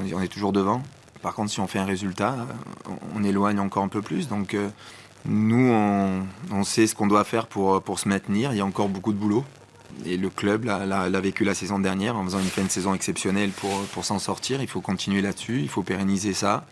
on 0.00 0.22
est- 0.22 0.28
toujours 0.28 0.52
devant. 0.52 0.82
Par 1.20 1.34
contre, 1.34 1.50
si 1.50 1.60
on 1.60 1.66
fait 1.66 1.80
un 1.80 1.84
résultat, 1.84 2.34
on 3.14 3.22
éloigne 3.24 3.60
encore 3.60 3.82
un 3.82 3.88
peu 3.88 4.00
plus. 4.00 4.28
Donc, 4.28 4.54
euh, 4.54 4.68
nous, 5.26 5.68
on, 5.70 6.22
on 6.50 6.64
sait 6.64 6.86
ce 6.86 6.94
qu'on 6.94 7.06
doit 7.08 7.24
faire 7.24 7.46
pour, 7.46 7.82
pour 7.82 7.98
se 7.98 8.08
maintenir. 8.08 8.52
Il 8.52 8.56
y 8.56 8.62
a 8.62 8.64
encore 8.64 8.88
beaucoup 8.88 9.12
de 9.12 9.18
boulot. 9.18 9.44
Et 10.06 10.16
le 10.16 10.30
club 10.30 10.64
l'a- 10.64 11.20
vécu 11.20 11.44
la 11.44 11.54
saison 11.54 11.78
dernière 11.78 12.16
en 12.16 12.24
faisant 12.24 12.38
une 12.38 12.46
fin 12.46 12.62
de 12.62 12.70
saison 12.70 12.94
exceptionnelle 12.94 13.50
pour, 13.50 13.82
pour 13.92 14.04
s'en 14.04 14.18
sortir. 14.18 14.60
Il 14.62 14.68
faut 14.68 14.80
continuer 14.80 15.20
là-dessus, 15.20 15.60
il 15.60 15.68
faut 15.68 15.82
pérenniser 15.82 16.32
ça. 16.32 16.66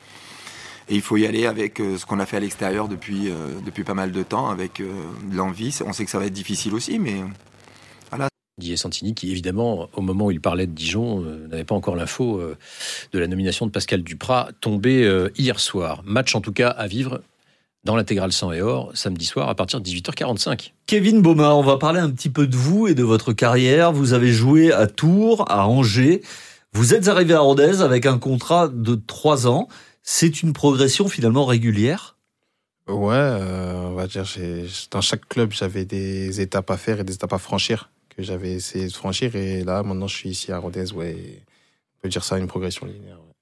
Et 0.89 0.95
il 0.95 1.03
faut 1.03 1.17
y 1.17 1.27
aller 1.27 1.47
avec 1.47 1.81
euh, 1.81 1.99
ce 1.99 2.07
qu'on 2.07 2.21
a 2.21 2.27
fait 2.27 2.37
à 2.37 2.41
l'extérieur 2.41 2.87
depuis, 2.87 3.29
euh, 3.29 3.55
depuis 3.65 3.83
pas 3.83 3.95
mal 3.95 4.13
de 4.13 4.23
temps, 4.23 4.51
avec 4.51 4.81
euh, 4.81 4.93
l'envie. 5.33 5.77
On 5.85 5.93
sait 5.93 6.05
que 6.05 6.11
ça 6.11 6.21
va 6.21 6.27
être 6.27 6.33
difficile 6.33 6.75
aussi, 6.75 6.99
mais 7.01 7.23
Didier 8.59 8.79
Santini 8.79 9.15
qui 9.15 9.31
évidemment 9.31 9.91
au 9.93 10.01
moment 10.01 10.27
où 10.27 10.31
il 10.31 10.41
parlait 10.41 10.67
de 10.67 10.73
Dijon 10.73 11.23
euh, 11.23 11.47
n'avait 11.49 11.65
pas 11.65 11.75
encore 11.75 11.95
l'info 11.95 12.41
euh, 12.41 12.57
de 13.13 13.19
la 13.19 13.27
nomination 13.27 13.67
de 13.67 13.71
Pascal 13.71 14.03
Duprat 14.03 14.49
tombée 14.63 15.05
euh, 15.05 15.29
hier 15.37 15.61
soir. 15.61 16.03
Match 16.07 16.35
en 16.35 16.41
tout 16.41 16.53
cas 16.53 16.71
à 16.71 16.87
vivre 16.87 17.21
dans 17.87 17.97
l'intégrale 17.97 18.33
100 18.33 18.53
et 18.53 18.61
or 18.61 18.91
samedi 18.95 19.25
soir 19.25 19.49
à 19.49 19.55
partir 19.55 19.81
de 19.81 19.89
18h45. 19.89 20.73
Kevin 20.87 21.23
Baumard, 21.23 21.57
on 21.57 21.63
va 21.63 21.79
parler 21.79 22.01
un 22.01 22.11
petit 22.11 22.29
peu 22.29 22.47
de 22.47 22.57
vous 22.57 22.89
et 22.89 22.95
de 22.95 23.05
votre 23.05 23.33
carrière. 23.33 23.93
Vous 23.93 24.13
avez 24.13 24.33
joué 24.33 24.73
à 24.73 24.87
Tours, 24.87 25.51
à 25.51 25.67
Angers. 25.69 26.21
Vous 26.73 26.93
êtes 26.93 27.09
arrivé 27.09 27.33
à 27.33 27.41
Rodez 27.41 27.81
avec 27.81 28.05
un 28.05 28.19
contrat 28.19 28.69
de 28.69 28.97
trois 28.97 29.47
ans. 29.47 29.69
C'est 30.03 30.43
une 30.43 30.53
progression 30.53 31.09
finalement 31.09 31.47
régulière? 31.47 32.17
Ouais, 32.89 33.15
euh, 33.15 33.87
on 33.87 33.95
va 33.95 34.07
dire, 34.07 34.25
dans 34.91 35.01
chaque 35.01 35.29
club, 35.29 35.53
j'avais 35.53 35.85
des 35.85 36.41
étapes 36.41 36.71
à 36.71 36.77
faire 36.77 37.01
et 37.01 37.05
des 37.05 37.15
étapes 37.15 37.33
à 37.33 37.39
franchir 37.39 37.91
que 38.17 38.23
j'avais 38.23 38.53
essayé 38.53 38.87
de 38.87 38.93
franchir. 38.93 39.37
Et 39.37 39.63
là, 39.63 39.83
maintenant, 39.83 40.09
je 40.09 40.17
suis 40.17 40.31
ici 40.31 40.53
à 40.53 40.59
Rodez. 40.59 40.93
Ouais, 40.93 41.17
on 41.99 42.03
peut 42.03 42.09
dire 42.09 42.25
ça 42.25 42.39
une 42.39 42.47
progression 42.47 42.87
linéaire. 42.87 43.19
ouais. 43.19 43.33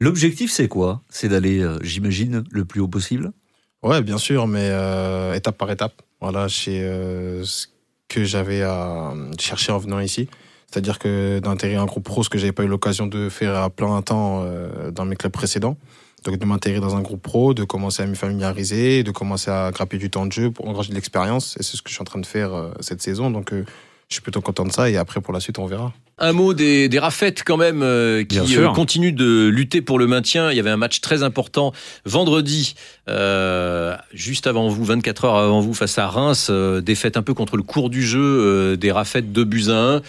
L'objectif, 0.00 0.50
c'est 0.50 0.68
quoi? 0.68 1.02
C'est 1.10 1.28
d'aller, 1.28 1.60
euh, 1.60 1.78
j'imagine, 1.82 2.44
le 2.50 2.64
plus 2.64 2.80
haut 2.80 2.88
possible? 2.88 3.32
Ouais, 3.82 4.02
bien 4.02 4.18
sûr, 4.18 4.46
mais 4.46 4.68
euh, 4.70 5.34
étape 5.34 5.56
par 5.56 5.70
étape. 5.70 6.02
Voilà, 6.20 6.48
c'est 6.48 6.82
euh, 6.82 7.44
ce 7.44 7.66
que 8.08 8.24
j'avais 8.24 8.62
à 8.62 9.14
chercher 9.38 9.72
en 9.72 9.78
venant 9.78 10.00
ici. 10.00 10.28
C'est-à-dire 10.70 10.98
que 10.98 11.40
d'intégrer 11.40 11.76
un 11.76 11.86
groupe 11.86 12.04
pro, 12.04 12.22
ce 12.22 12.28
que 12.28 12.38
j'avais 12.38 12.52
pas 12.52 12.62
eu 12.62 12.68
l'occasion 12.68 13.06
de 13.06 13.28
faire 13.28 13.56
à 13.56 13.70
plein 13.70 14.00
temps 14.02 14.42
euh, 14.44 14.90
dans 14.92 15.04
mes 15.04 15.16
clubs 15.16 15.32
précédents. 15.32 15.76
Donc 16.24 16.38
de 16.38 16.44
m'intégrer 16.44 16.80
dans 16.80 16.94
un 16.96 17.00
groupe 17.00 17.22
pro, 17.22 17.54
de 17.54 17.64
commencer 17.64 18.02
à 18.02 18.06
m'y 18.06 18.14
familiariser, 18.14 19.02
de 19.02 19.10
commencer 19.10 19.50
à 19.50 19.70
grapper 19.72 19.98
du 19.98 20.10
temps 20.10 20.26
de 20.26 20.32
jeu 20.32 20.50
pour 20.50 20.68
engranger 20.68 20.90
de 20.90 20.94
l'expérience. 20.94 21.56
Et 21.58 21.62
c'est 21.62 21.76
ce 21.76 21.82
que 21.82 21.88
je 21.88 21.94
suis 21.94 22.02
en 22.02 22.04
train 22.04 22.20
de 22.20 22.26
faire 22.26 22.52
euh, 22.52 22.70
cette 22.80 23.02
saison. 23.02 23.30
Donc 23.30 23.52
euh, 23.52 23.64
je 24.08 24.14
suis 24.14 24.22
plutôt 24.22 24.40
content 24.40 24.64
de 24.64 24.72
ça. 24.72 24.88
Et 24.90 24.96
après, 24.96 25.20
pour 25.20 25.32
la 25.32 25.40
suite, 25.40 25.58
on 25.58 25.66
verra. 25.66 25.92
Un 26.22 26.32
mot 26.32 26.52
des, 26.54 26.88
des 26.88 26.98
Raffettes 26.98 27.42
quand 27.44 27.56
même 27.56 27.82
euh, 27.82 28.24
qui 28.24 28.38
euh, 28.58 28.68
continuent 28.68 29.14
de 29.14 29.48
lutter 29.48 29.80
pour 29.80 29.98
le 29.98 30.06
maintien. 30.06 30.50
Il 30.50 30.56
y 30.56 30.60
avait 30.60 30.70
un 30.70 30.76
match 30.76 31.00
très 31.00 31.22
important 31.22 31.72
vendredi, 32.04 32.74
euh, 33.08 33.96
juste 34.12 34.46
avant 34.46 34.68
vous, 34.68 34.84
24 34.84 35.24
heures 35.24 35.36
avant 35.36 35.60
vous, 35.60 35.72
face 35.74 35.96
à 35.98 36.06
Reims. 36.08 36.48
euh, 36.50 36.80
défaite 36.82 37.16
un 37.16 37.22
peu 37.22 37.32
contre 37.34 37.56
le 37.56 37.62
cours 37.62 37.88
du 37.90 38.02
jeu 38.06 38.20
euh, 38.20 38.76
des 38.76 38.92
Raffettes 38.92 39.32
de 39.32 39.44
buts 39.44 39.64
à 39.68 39.94
1. 39.96 40.02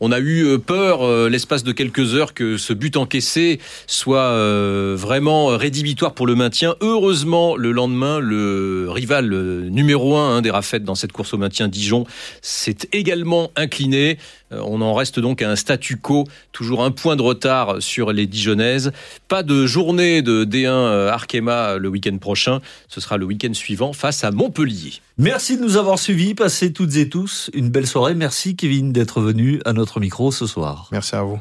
On 0.00 0.10
a 0.12 0.18
eu 0.18 0.44
euh, 0.44 0.58
peur, 0.58 1.02
euh, 1.02 1.28
l'espace 1.28 1.62
de 1.62 1.72
quelques 1.72 2.14
heures, 2.14 2.34
que 2.34 2.56
ce 2.56 2.72
but 2.72 2.96
encaissé 2.96 3.60
soit 3.86 4.18
euh, 4.18 4.96
vraiment 4.98 5.46
rédhibitoire 5.46 6.12
pour 6.14 6.26
le 6.26 6.34
maintien. 6.34 6.74
Heureusement, 6.80 7.54
le 7.56 7.70
lendemain, 7.72 8.18
le 8.18 8.88
rival 8.90 9.30
numéro 9.70 10.16
un 10.16 10.38
hein, 10.38 10.42
des 10.42 10.50
Raffettes 10.50 10.84
dans 10.84 10.96
cette 10.96 11.12
course 11.12 11.34
au 11.34 11.38
maintien, 11.38 11.68
Dijon, 11.68 12.04
s'est 12.40 12.76
également 12.92 13.50
incliné. 13.56 14.18
On 14.64 14.80
en 14.80 14.94
reste 14.94 15.20
donc 15.20 15.42
à 15.42 15.50
un 15.50 15.56
statu 15.56 15.96
quo, 15.96 16.24
toujours 16.52 16.84
un 16.84 16.90
point 16.90 17.16
de 17.16 17.22
retard 17.22 17.76
sur 17.80 18.12
les 18.12 18.26
Dijonnaises. 18.26 18.92
Pas 19.28 19.42
de 19.42 19.66
journée 19.66 20.22
de 20.22 20.44
D1 20.44 21.08
Arkema 21.08 21.76
le 21.78 21.88
week-end 21.88 22.16
prochain. 22.18 22.60
Ce 22.88 23.00
sera 23.00 23.16
le 23.16 23.24
week-end 23.24 23.54
suivant 23.54 23.92
face 23.92 24.24
à 24.24 24.30
Montpellier. 24.30 24.94
Merci 25.18 25.56
de 25.56 25.62
nous 25.62 25.76
avoir 25.76 25.98
suivis. 25.98 26.34
Passez 26.34 26.72
toutes 26.72 26.96
et 26.96 27.08
tous 27.08 27.50
une 27.54 27.68
belle 27.68 27.86
soirée. 27.86 28.14
Merci 28.14 28.56
Kevin 28.56 28.92
d'être 28.92 29.20
venu 29.20 29.60
à 29.64 29.72
notre 29.72 30.00
micro 30.00 30.32
ce 30.32 30.46
soir. 30.46 30.88
Merci 30.92 31.16
à 31.16 31.22
vous. 31.22 31.40